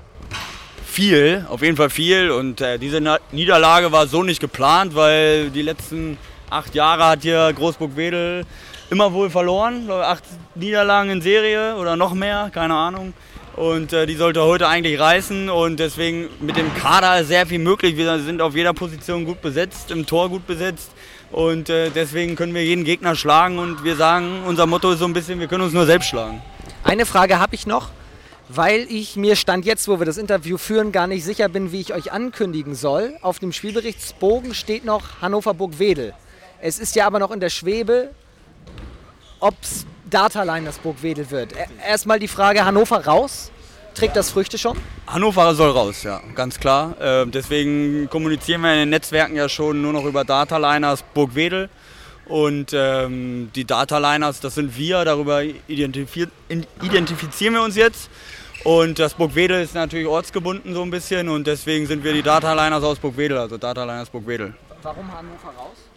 Viel, 0.85 1.47
auf 1.49 1.63
jeden 1.63 1.77
Fall 1.77 1.91
viel. 1.91 2.31
Und 2.31 2.61
äh, 2.61 2.79
diese 2.79 3.01
Na 3.01 3.19
Niederlage 3.31 3.93
war 3.93 4.07
so 4.07 4.23
nicht 4.23 4.41
geplant, 4.41 4.95
weil 4.95 5.51
die 5.51 5.63
letzten 5.63 6.19
acht 6.51 6.75
Jahre 6.75 7.07
hat 7.07 7.23
hier 7.23 7.53
Großburg-Wedel 7.53 8.45
immer 8.91 9.13
wohl 9.13 9.31
verloren. 9.31 9.91
Acht 9.91 10.25
Niederlagen 10.55 11.11
in 11.11 11.23
Serie 11.23 11.77
oder 11.77 11.97
noch 11.97 12.15
mehr, 12.15 12.51
keine 12.53 12.75
Ahnung. 12.75 13.15
Und 13.57 13.93
äh, 13.93 14.07
die 14.07 14.17
sollte 14.17 14.43
heute 14.43 14.67
eigentlich 14.67 14.99
reißen 14.99 15.51
und 15.51 15.79
deswegen 15.79 16.29
mit 16.41 16.57
dem 16.57 16.75
Kader 16.75 17.25
sehr 17.25 17.47
viel 17.47 17.59
möglich. 17.59 17.97
Wir 17.97 18.19
sind 18.19 18.41
auf 18.41 18.55
jeder 18.55 18.73
Position 18.73 19.27
gut 19.27 19.43
besetzt, 19.43 19.91
im 19.91 20.07
Tor 20.07 20.31
gut 20.31 20.47
besetzt 20.47 20.91
und 21.31 21.69
äh, 21.69 21.91
deswegen 21.91 22.35
können 22.35 22.55
wir 22.55 22.65
jeden 22.65 22.85
Gegner 22.85 23.15
schlagen 23.15 23.59
und 23.59 23.85
wir 23.85 23.97
sagen, 23.97 24.43
unser 24.47 24.67
Motto 24.67 24.93
ist 24.93 25.01
so 25.01 25.05
ein 25.05 25.13
bisschen, 25.13 25.39
wir 25.39 25.49
können 25.49 25.65
uns 25.65 25.75
nur 25.75 25.85
selbst 25.85 26.09
schlagen. 26.09 26.41
Eine 26.83 27.05
Frage 27.05 27.39
habe 27.39 27.55
ich 27.55 27.67
noch, 27.67 27.91
weil 28.49 28.87
ich 28.89 29.17
mir 29.17 29.37
stand 29.37 29.67
jetzt, 29.67 29.87
wo 29.87 29.99
wir 29.99 30.07
das 30.07 30.17
Interview 30.17 30.57
führen, 30.57 30.91
gar 30.91 31.07
nicht 31.07 31.25
sicher 31.25 31.49
bin, 31.49 31.73
wie 31.73 31.81
ich 31.81 31.93
euch 31.93 32.11
ankündigen 32.11 32.75
soll. 32.75 33.15
Auf 33.21 33.39
dem 33.39 33.53
Spielberichtsbogen 33.53 34.55
steht 34.55 34.85
noch 34.85 35.21
Hannover 35.21 35.53
Burg-Wedel. 35.53 36.15
Es 36.61 36.79
ist 36.79 36.95
ja 36.97 37.07
aber 37.07 37.19
noch 37.19 37.31
in 37.31 37.41
der 37.41 37.51
Schwebe, 37.51 38.11
ob 39.41 39.55
es 39.63 39.85
Dataline 40.13 40.67
das 40.67 40.79
Burg-Wedel 40.79 41.31
wird. 41.31 41.55
Erstmal 41.87 42.19
die 42.19 42.29
Frage, 42.29 42.65
Hannover 42.65 43.05
raus? 43.05 43.51
Trägt 43.95 44.17
das 44.17 44.31
Früchte 44.31 44.57
schon? 44.57 44.79
Hannover 45.07 45.55
soll 45.55 45.71
raus, 45.71 46.03
ja, 46.03 46.21
ganz 46.35 46.59
klar. 46.59 46.99
Äh, 47.01 47.27
deswegen 47.27 48.09
kommunizieren 48.09 48.63
wir 48.63 48.73
in 48.73 48.79
den 48.79 48.91
Netzwerken 48.91 49.37
ja 49.37 49.49
schon 49.49 49.83
nur 49.83 49.93
noch 49.93 50.05
über 50.05 50.25
Dataliners 50.25 51.03
Burg-Wedel. 51.15 51.69
Und 52.27 52.73
ähm, 52.73 53.51
die 53.55 53.65
Dataliners, 53.65 54.41
das 54.41 54.55
sind 54.55 54.77
wir, 54.79 55.05
darüber 55.05 55.43
identifizieren 55.43 56.31
wir 57.55 57.63
uns 57.63 57.77
jetzt. 57.77 58.09
Und 58.65 59.01
das 59.01 59.15
Burgwedel 59.15 59.61
ist 59.61 59.75
natürlich 59.75 60.07
ortsgebunden 60.07 60.73
so 60.73 60.83
ein 60.83 60.91
bisschen 60.91 61.29
und 61.29 61.47
deswegen 61.49 61.87
sind 61.87 62.05
wir 62.05 62.13
die 62.13 62.23
Dataliners 62.23 62.85
aus 62.85 62.99
Burgwedel, 62.99 63.39
also 63.39 63.59
Dataliners 63.59 64.09
Burgwedel. 64.09 64.55
Warum 64.83 65.13
Hannover 65.13 65.49
raus? 65.59 65.92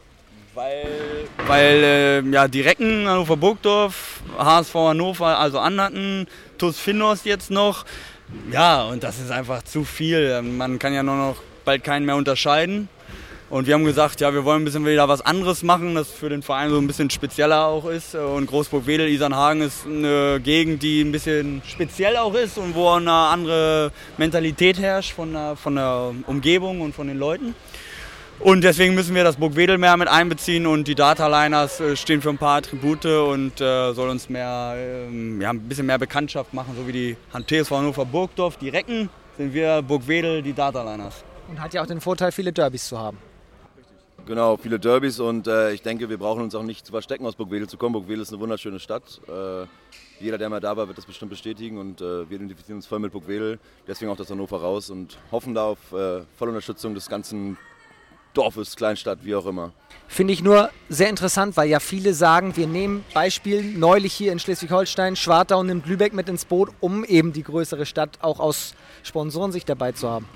Weil, 0.56 1.28
weil 1.48 1.84
äh, 1.84 2.22
ja, 2.32 2.48
die 2.48 2.62
Recken, 2.62 3.10
Hannover 3.10 3.36
Burgdorf, 3.36 4.22
HSV 4.38 4.74
Hannover, 4.74 5.38
also 5.38 5.60
Anhatten, 5.60 6.28
TuS 6.58 6.80
Finnos 6.80 7.26
jetzt 7.26 7.52
noch. 7.52 7.84
Ja, 8.54 8.84
und 8.84 9.04
das 9.04 9.20
ist 9.20 9.32
einfach 9.32 9.64
zu 9.64 9.84
viel. 9.84 10.42
Man 10.42 10.80
kann 10.80 10.94
ja 10.94 11.04
nur 11.04 11.18
noch 11.18 11.36
bald 11.66 11.84
keinen 11.84 12.06
mehr 12.06 12.16
unterscheiden. 12.16 12.88
Und 13.50 13.68
wir 13.68 13.74
haben 13.74 13.84
gesagt, 13.84 14.22
ja, 14.22 14.34
wir 14.34 14.46
wollen 14.46 14.62
ein 14.62 14.66
bisschen 14.66 14.86
wieder 14.86 15.10
was 15.10 15.20
anderes 15.20 15.62
machen, 15.62 15.94
das 15.94 16.10
für 16.10 16.30
den 16.30 16.42
Verein 16.42 16.70
so 16.70 16.78
ein 16.78 16.88
bisschen 16.88 17.10
spezieller 17.10 17.66
auch 17.66 17.86
ist. 17.90 18.16
Und 18.16 18.48
Großburg-Wedel, 18.48 19.10
Isernhagen 19.10 19.62
ist 19.62 19.86
eine 19.86 20.40
Gegend, 20.40 20.82
die 20.82 21.02
ein 21.02 21.12
bisschen 21.12 21.62
speziell 21.68 22.16
auch 22.16 22.34
ist 22.34 22.58
und 22.58 22.74
wo 22.76 22.92
eine 22.92 23.12
andere 23.12 23.92
Mentalität 24.18 24.80
herrscht 24.80 25.14
von 25.14 25.34
der, 25.34 25.58
von 25.58 25.76
der 25.76 26.14
Umgebung 26.28 26.80
und 26.80 26.96
von 26.96 27.08
den 27.08 27.20
Leuten. 27.20 27.56
Und 28.40 28.64
deswegen 28.66 28.96
müssen 28.96 29.16
wir 29.16 29.24
das 29.24 29.38
Burgwedel 29.38 29.78
mehr 29.78 29.96
mit 29.96 30.10
einbeziehen 30.10 30.68
und 30.68 30.88
die 30.88 30.96
Dataliners 30.96 31.80
äh, 31.80 31.96
stehen 31.96 32.22
für 32.22 32.30
ein 32.30 32.38
paar 32.38 32.58
Attribute 32.58 33.06
und 33.06 33.62
äh, 33.62 33.94
soll 33.94 34.10
uns 34.10 34.30
mehr, 34.30 34.76
äh, 34.76 35.42
ja, 35.42 35.52
ein 35.52 35.62
bisschen 35.62 35.86
mehr 35.86 35.98
Bekanntschaft 35.98 36.54
machen, 36.54 36.76
so 36.78 36.86
wie 36.86 36.92
die 36.92 37.18
TSV 37.32 37.72
Hannover 37.72 38.06
Burgdorf, 38.06 38.58
die 38.58 38.70
Recken, 38.70 39.10
sind 39.38 39.54
wir 39.54 39.82
Burgwedel, 39.82 40.42
die 40.42 40.52
Dataliners. 40.52 41.24
Und 41.48 41.62
hat 41.62 41.74
ja 41.74 41.82
auch 41.82 41.88
den 41.88 42.02
Vorteil, 42.02 42.32
viele 42.34 42.52
Derbys 42.52 42.90
zu 42.90 43.00
haben. 43.00 43.18
Genau, 44.26 44.58
viele 44.58 44.80
Derbys 44.80 45.20
und 45.20 45.48
äh, 45.48 45.72
ich 45.72 45.82
denke, 45.82 46.10
wir 46.10 46.18
brauchen 46.18 46.44
uns 46.44 46.56
auch 46.56 46.64
nicht 46.64 46.86
zu 46.86 46.92
verstecken, 46.92 47.26
aus 47.26 47.36
Burgwedel 47.36 47.70
zu 47.70 47.78
kommen. 47.78 47.94
Burgwedel 47.94 48.22
ist 48.22 48.34
eine 48.34 48.42
wunderschöne 48.42 48.80
Stadt. 48.80 49.22
Äh, 49.30 49.66
jeder, 50.20 50.38
der 50.38 50.50
mal 50.50 50.60
da 50.60 50.76
war, 50.76 50.88
wird 50.88 50.98
das 50.98 51.06
bestimmt 51.06 51.30
bestätigen 51.30 51.78
und 51.78 52.02
äh, 52.02 52.30
wir 52.30 52.36
identifizieren 52.36 52.78
uns 52.78 52.88
voll 52.88 53.00
mit 53.00 53.14
Burgwedel. 53.14 53.60
Deswegen 53.88 54.12
auch 54.12 54.18
das 54.18 54.30
Hannover 54.30 54.60
raus 54.60 54.90
und 54.90 55.18
hoffen 55.32 55.54
da 55.54 55.66
auf 55.66 55.80
volle 55.90 56.52
Unterstützung 56.52 56.96
des 56.96 57.08
ganzen 57.08 57.58
Dorfes, 58.38 58.76
Kleinstadt, 58.76 59.20
wie 59.24 59.36
auch 59.36 59.46
immer. 59.46 59.72
Finde 60.08 60.34
ich 60.34 60.44
nur 60.44 60.70
sehr 60.88 61.10
interessant, 61.10 61.58
weil 61.58 61.68
ja 61.68 61.80
viele 61.80 62.14
sagen, 62.14 62.56
wir 62.56 62.68
nehmen 62.68 63.04
Beispiel 63.14 63.64
neulich 63.64 64.14
hier 64.14 64.32
in 64.32 64.40
Schleswig-Holstein, 64.40 65.16
Schwartau 65.16 65.64
nimmt 65.64 65.88
Lübeck 65.88 66.14
mit 66.14 66.30
ins 66.30 66.46
Boot, 66.46 66.70
um 66.80 67.04
eben 67.04 67.34
die 67.34 67.44
größere 67.44 67.86
Stadt 67.86 68.12
auch 68.22 68.40
aus 68.40 68.76
Sponsorensicht 69.04 69.68
dabei 69.68 69.94
zu 69.94 70.10
haben. 70.10 70.28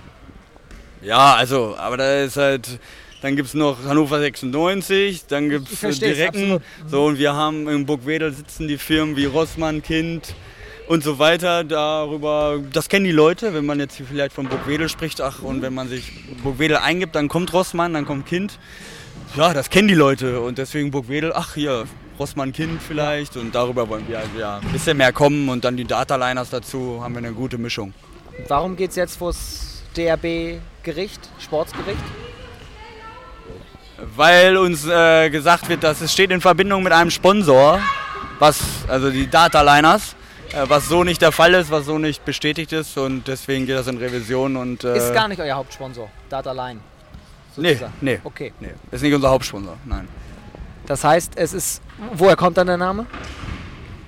Ja, 1.02 1.36
also, 1.36 1.76
aber 1.78 1.98
da 1.98 2.24
ist 2.24 2.36
halt, 2.36 2.80
dann 3.22 3.36
gibt 3.36 3.50
es 3.50 3.54
noch 3.54 3.86
Hannover 3.86 4.20
96, 4.20 5.28
dann 5.28 5.50
gibt 5.50 5.72
es 5.72 6.00
Direkten. 6.00 6.62
So, 6.88 7.06
und 7.06 7.20
wir 7.20 7.34
haben 7.34 7.70
in 7.70 7.86
Burgwedel 7.86 8.34
sitzen 8.34 8.68
die 8.68 8.78
Firmen 8.78 9.16
wie 9.16 9.26
Rossmann, 9.26 9.82
Kind, 9.82 10.34
und 10.90 11.04
so 11.04 11.20
weiter. 11.20 11.64
Darüber, 11.64 12.60
das 12.74 12.90
kennen 12.90 13.06
die 13.06 13.12
Leute, 13.12 13.54
wenn 13.54 13.66
man 13.66 13.80
jetzt 13.80 13.96
vielleicht 13.96 14.34
von 14.34 14.48
Burgwedel 14.48 14.90
spricht, 14.90 15.22
ach, 15.22 15.42
und 15.42 15.62
wenn 15.62 15.74
man 15.74 15.88
sich 15.88 16.12
Burgwedel 16.44 16.78
eingibt, 16.78 17.16
dann 17.16 17.30
kommt 17.30 17.54
Rossmann, 17.54 17.94
dann 17.94 18.06
kommt 18.06 18.26
Kind. 18.26 18.60
Ja, 19.38 19.54
das 19.54 19.70
kennen 19.70 19.88
die 19.88 19.94
Leute 19.94 20.42
und 20.42 20.58
deswegen 20.58 20.90
Burgwedel, 20.92 21.32
ach 21.34 21.54
hier, 21.54 21.86
Rossmann 22.18 22.52
Kind 22.52 22.82
vielleicht 22.82 23.38
und 23.38 23.54
darüber 23.56 23.88
wollen 23.88 24.06
wir 24.08 24.18
halt 24.18 24.30
ja, 24.38 24.58
ein 24.58 24.72
bisschen 24.74 24.98
mehr 24.98 25.14
kommen 25.14 25.48
und 25.48 25.64
dann 25.64 25.78
die 25.78 25.86
Dataliners 25.86 26.50
dazu, 26.50 27.00
haben 27.02 27.14
wir 27.14 27.20
eine 27.20 27.32
gute 27.32 27.58
Mischung. 27.58 27.94
Warum 28.48 28.76
geht 28.76 28.90
es 28.90 28.96
jetzt 28.96 29.18
vor 29.18 29.32
das 29.32 29.84
DRB-Gericht, 29.96 31.30
Sportsgericht? 31.40 32.04
Weil 34.16 34.58
uns 34.58 34.88
äh, 34.88 35.30
gesagt 35.30 35.70
wird, 35.70 35.84
dass 35.84 36.02
es 36.02 36.12
steht 36.12 36.32
in 36.32 36.42
Verbindung 36.42 36.84
mit 36.84 36.92
einem 36.92 37.12
Sponsor, 37.12 37.80
was, 38.40 38.60
also 38.88 39.12
die 39.12 39.30
Dataliners. 39.30 40.16
Äh, 40.54 40.68
was 40.68 40.88
so 40.88 41.04
nicht 41.04 41.22
der 41.22 41.32
Fall 41.32 41.54
ist, 41.54 41.70
was 41.70 41.86
so 41.86 41.98
nicht 41.98 42.26
bestätigt 42.26 42.72
ist 42.74 42.98
und 42.98 43.28
deswegen 43.28 43.66
geht 43.66 43.76
das 43.76 43.88
in 43.88 43.98
Revision. 43.98 44.56
Und, 44.56 44.84
äh 44.84 44.98
ist 44.98 45.14
gar 45.14 45.28
nicht 45.28 45.40
euer 45.40 45.56
Hauptsponsor, 45.56 46.10
Data 46.30 46.52
Line? 46.52 46.80
Nee, 47.58 47.78
nee. 48.02 48.20
Okay. 48.24 48.54
Nee, 48.60 48.74
ist 48.92 49.02
nicht 49.02 49.14
unser 49.14 49.30
Hauptsponsor, 49.30 49.78
nein. 49.86 50.08
Das 50.86 51.04
heißt, 51.04 51.34
es 51.36 51.54
ist, 51.54 51.82
woher 52.14 52.36
kommt 52.36 52.58
dann 52.58 52.68
der 52.68 52.78
Name? 52.78 53.06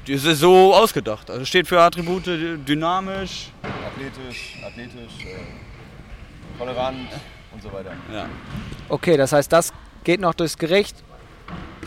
Das 0.08 0.24
ist 0.24 0.40
so 0.40 0.74
ausgedacht. 0.74 1.30
Also 1.30 1.46
steht 1.46 1.68
für 1.68 1.80
Attribute 1.80 2.26
dynamisch, 2.26 3.52
athletisch, 3.62 4.58
athletisch, 4.66 5.26
äh, 5.26 6.58
tolerant 6.58 7.08
und 7.52 7.62
so 7.62 7.72
weiter. 7.72 7.92
Ja. 8.12 8.26
Okay, 8.90 9.16
das 9.16 9.32
heißt, 9.32 9.52
das 9.52 9.72
geht 10.04 10.20
noch 10.20 10.34
durchs 10.34 10.58
Gericht. 10.58 11.04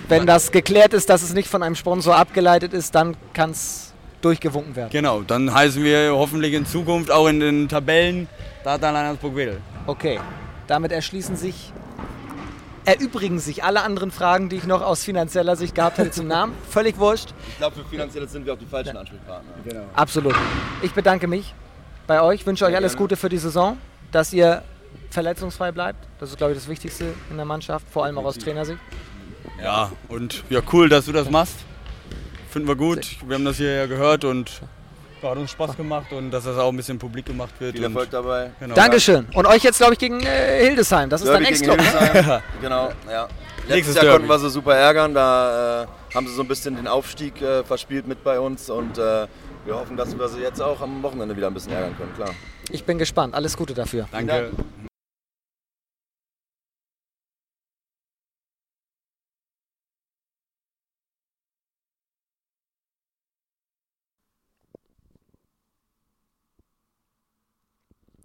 Wenn 0.07 0.27
das 0.27 0.53
geklärt 0.53 0.93
ist, 0.93 1.09
dass 1.09 1.23
es 1.23 1.33
nicht 1.33 1.49
von 1.49 1.62
einem 1.62 1.75
Sponsor 1.75 2.14
abgeleitet 2.14 2.73
ist, 2.73 2.95
dann 2.95 3.17
kann 3.33 3.51
es 3.51 3.94
durchgewunken 4.25 4.75
werden. 4.77 4.91
Genau, 4.91 5.23
dann 5.23 5.53
heißen 5.53 5.83
wir 5.83 6.15
hoffentlich 6.15 6.55
in 6.55 6.67
Zukunft 6.67 7.11
auch 7.11 7.29
in 7.29 7.41
den 7.41 7.69
Tabellen 7.69 8.29
Data-Landesburg-Wedel. 8.65 9.61
Okay, 9.87 10.19
damit 10.67 10.93
erschließen 10.93 11.37
sich, 11.37 11.73
erübrigen 12.85 13.39
sich 13.39 13.63
alle 13.65 13.83
anderen 13.83 14.11
Fragen, 14.11 14.49
die 14.49 14.57
ich 14.57 14.65
noch 14.65 14.83
aus 14.83 15.05
finanzieller 15.05 15.57
Sicht 15.57 15.75
gehabt 15.75 15.99
hätte 15.99 16.11
zum 16.11 16.27
Namen. 16.27 16.55
Völlig 16.71 16.99
wurscht. 16.99 17.35
Ich 17.49 17.59
glaube, 17.59 17.77
für 17.77 17.85
finanzielle 17.85 18.27
sind 18.27 18.47
wir 18.47 18.55
auch 18.55 18.59
die 18.59 18.67
falschen 18.67 18.95
ja. 18.95 19.01
Ansprechpartner. 19.01 19.53
Genau. 19.65 19.85
Absolut. 19.95 20.35
Ich 20.83 20.93
bedanke 20.93 21.27
mich 21.27 21.55
bei 22.07 22.23
euch, 22.23 22.47
wünsche 22.47 22.65
euch 22.65 22.77
alles 22.77 22.93
gerne. 22.93 23.05
Gute 23.05 23.17
für 23.17 23.29
die 23.29 23.39
Saison, 23.39 23.77
dass 24.13 24.33
ihr 24.33 24.63
verletzungsfrei 25.11 25.73
bleibt. 25.73 26.07
Das 26.19 26.31
ist, 26.31 26.39
glaube 26.39 26.53
ich, 26.53 26.59
das 26.59 26.69
Wichtigste 26.69 27.15
in 27.31 27.37
der 27.37 27.47
Mannschaft, 27.47 27.87
vor 27.91 28.05
allem 28.05 28.19
auch 28.19 28.25
aus 28.25 28.39
Trainersicht. 28.39 28.81
Ja, 29.63 29.93
und 30.09 30.43
ja, 30.51 30.61
cool, 30.73 30.89
dass 30.89 31.07
du 31.07 31.13
das 31.13 31.31
machst. 31.31 31.57
Finden 32.55 32.69
wir 32.69 32.77
gut. 32.77 33.17
Wir 33.27 33.35
haben 33.35 33.45
das 33.45 33.57
hier 33.57 33.75
ja 33.75 33.87
gehört 33.87 34.25
und 34.25 34.62
Ja, 35.21 35.31
hat 35.31 35.38
uns 35.38 35.51
Spaß 35.51 35.77
gemacht 35.77 36.12
und 36.12 36.31
dass 36.31 36.45
das 36.45 36.57
auch 36.57 36.69
ein 36.69 36.77
bisschen 36.77 37.01
publik 37.01 37.27
gemacht 37.27 37.53
wird. 37.59 37.75
Viel 37.75 37.83
Erfolg 37.83 38.11
dabei. 38.12 38.53
Genau. 38.61 38.77
Dankeschön. 38.77 39.27
Und 39.35 39.47
euch 39.49 39.64
jetzt, 39.64 39.79
glaube 39.79 39.95
ich, 39.95 39.99
gegen 39.99 40.21
äh, 40.21 40.64
Hildesheim. 40.64 41.11
Das 41.11 41.21
ist 41.21 41.27
Derby 41.27 41.47
dein 41.47 41.53
gegen 41.53 41.69
Ex-Club. 41.73 42.12
Hildesheim. 42.12 42.43
genau, 42.62 42.93
ja. 43.11 43.23
Letztes 43.23 43.69
Nächstes 43.75 43.95
Jahr 43.97 44.05
Derby. 44.05 44.19
konnten 44.19 44.29
wir 44.29 44.38
sie 44.38 44.51
super 44.51 44.77
ärgern. 44.77 45.14
Da 45.14 45.83
äh, 45.83 45.87
haben 46.14 46.29
sie 46.29 46.35
so 46.35 46.43
ein 46.43 46.47
bisschen 46.47 46.77
den 46.77 46.87
Aufstieg 46.87 47.43
äh, 47.43 47.64
verspielt 47.64 48.07
mit 48.07 48.23
bei 48.23 48.38
uns 48.38 48.71
und 48.71 48.99
äh, 48.99 49.27
wir 49.64 49.75
hoffen, 49.75 49.97
dass 49.97 50.17
wir 50.17 50.29
sie 50.29 50.40
jetzt 50.40 50.62
auch 50.62 50.81
am 50.81 51.03
Wochenende 51.03 51.37
wieder 51.37 51.49
ein 51.49 51.55
bisschen 51.55 51.73
ärgern 51.73 51.97
können, 51.97 52.14
klar. 52.14 52.31
Ich 52.71 52.85
bin 52.85 52.99
gespannt. 52.99 53.35
Alles 53.35 53.57
Gute 53.57 53.75
dafür. 53.75 54.07
Danke. 54.12 54.53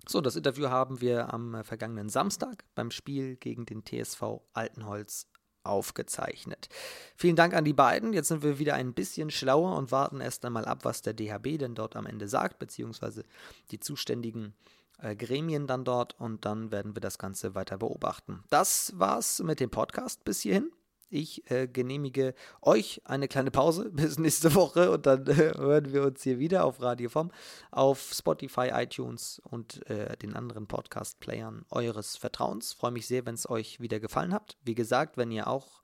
So, 0.10 0.22
das 0.22 0.36
Interview 0.36 0.70
haben 0.70 1.02
wir 1.02 1.32
am 1.32 1.54
äh, 1.54 1.64
vergangenen 1.64 2.10
Samstag 2.10 2.66
beim 2.74 2.90
Spiel 2.90 3.36
gegen 3.36 3.68
den 3.68 3.86
TSV 3.86 4.42
Altenholz 4.54 5.28
aufgezeichnet. 5.64 6.68
Vielen 7.16 7.36
Dank 7.36 7.54
an 7.54 7.64
die 7.64 7.74
beiden. 7.74 8.12
Jetzt 8.14 8.30
sind 8.30 8.42
wir 8.42 8.58
wieder 8.58 8.74
ein 8.74 8.96
bisschen 8.96 9.30
schlauer 9.30 9.78
und 9.78 9.92
warten 9.92 10.20
erst 10.20 10.44
einmal 10.46 10.66
ab, 10.66 10.80
was 10.82 11.04
der 11.04 11.14
DHB 11.14 11.60
denn 11.60 11.76
dort 11.76 11.96
am 11.96 12.08
Ende 12.08 12.28
sagt, 12.28 12.58
beziehungsweise 12.58 13.24
die 13.70 13.80
zuständigen 13.80 14.56
äh, 14.98 15.16
Gremien 15.16 15.68
dann 15.68 15.86
dort 15.86 16.20
und 16.20 16.44
dann 16.44 16.72
werden 16.72 16.96
wir 16.96 17.02
das 17.02 17.20
Ganze 17.20 17.54
weiter 17.54 17.78
beobachten. 17.78 18.44
Das 18.50 18.94
war's 18.96 19.44
mit 19.44 19.60
dem 19.60 19.70
Podcast 19.70 20.24
bis 20.24 20.42
hierhin. 20.42 20.72
Ich 21.10 21.50
äh, 21.50 21.68
genehmige 21.68 22.36
euch 22.62 23.02
eine 23.06 23.28
kleine 23.28 23.52
Pause 23.52 23.90
bis 23.94 24.20
nächste 24.20 24.54
Woche 24.56 24.92
und 24.92 25.06
dann 25.06 25.26
äh, 25.28 25.54
hören 25.58 25.92
wir 25.92 26.04
uns 26.04 26.24
hier 26.24 26.40
wieder 26.40 26.66
auf 26.66 26.82
Radio 26.82 27.10
vom, 27.10 27.32
auf 27.72 28.12
Spotify, 28.14 28.70
iTunes 28.74 29.42
und 29.50 29.88
äh, 29.90 30.16
den 30.18 30.36
anderen 30.36 30.68
Podcast-Playern 30.68 31.66
eures 31.72 32.16
Vertrauens. 32.16 32.74
Freue 32.74 32.92
mich 32.92 33.08
sehr, 33.08 33.26
wenn 33.26 33.36
es 33.36 33.50
euch 33.50 33.80
wieder 33.80 34.00
gefallen 34.00 34.34
hat. 34.34 34.58
Wie 34.64 34.76
gesagt, 34.76 35.18
wenn 35.18 35.32
ihr 35.32 35.48
auch 35.48 35.82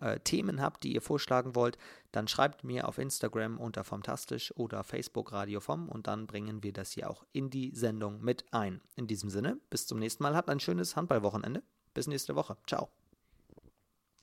äh, 0.00 0.20
Themen 0.20 0.60
habt, 0.60 0.84
die 0.84 0.94
ihr 0.94 1.02
vorschlagen 1.02 1.54
wollt, 1.54 1.78
dann 2.10 2.28
schreibt 2.28 2.64
mir 2.64 2.88
auf 2.88 2.98
Instagram 2.98 3.58
unter 3.58 3.84
Fantastisch 3.84 4.54
oder 4.56 4.84
Facebook 4.84 5.32
Radio 5.32 5.60
vom 5.60 5.88
und 5.88 6.06
dann 6.06 6.26
bringen 6.26 6.62
wir 6.62 6.72
das 6.72 6.92
hier 6.92 7.10
auch 7.10 7.24
in 7.32 7.50
die 7.50 7.72
Sendung 7.74 8.20
mit 8.22 8.44
ein. 8.52 8.80
In 8.96 9.06
diesem 9.06 9.30
Sinne, 9.30 9.58
bis 9.70 9.86
zum 9.86 9.98
nächsten 9.98 10.22
Mal. 10.22 10.34
Habt 10.34 10.50
ein 10.50 10.60
schönes 10.60 10.96
Handballwochenende. 10.96 11.62
Bis 11.94 12.06
nächste 12.06 12.34
Woche. 12.34 12.56
Ciao. 12.66 13.01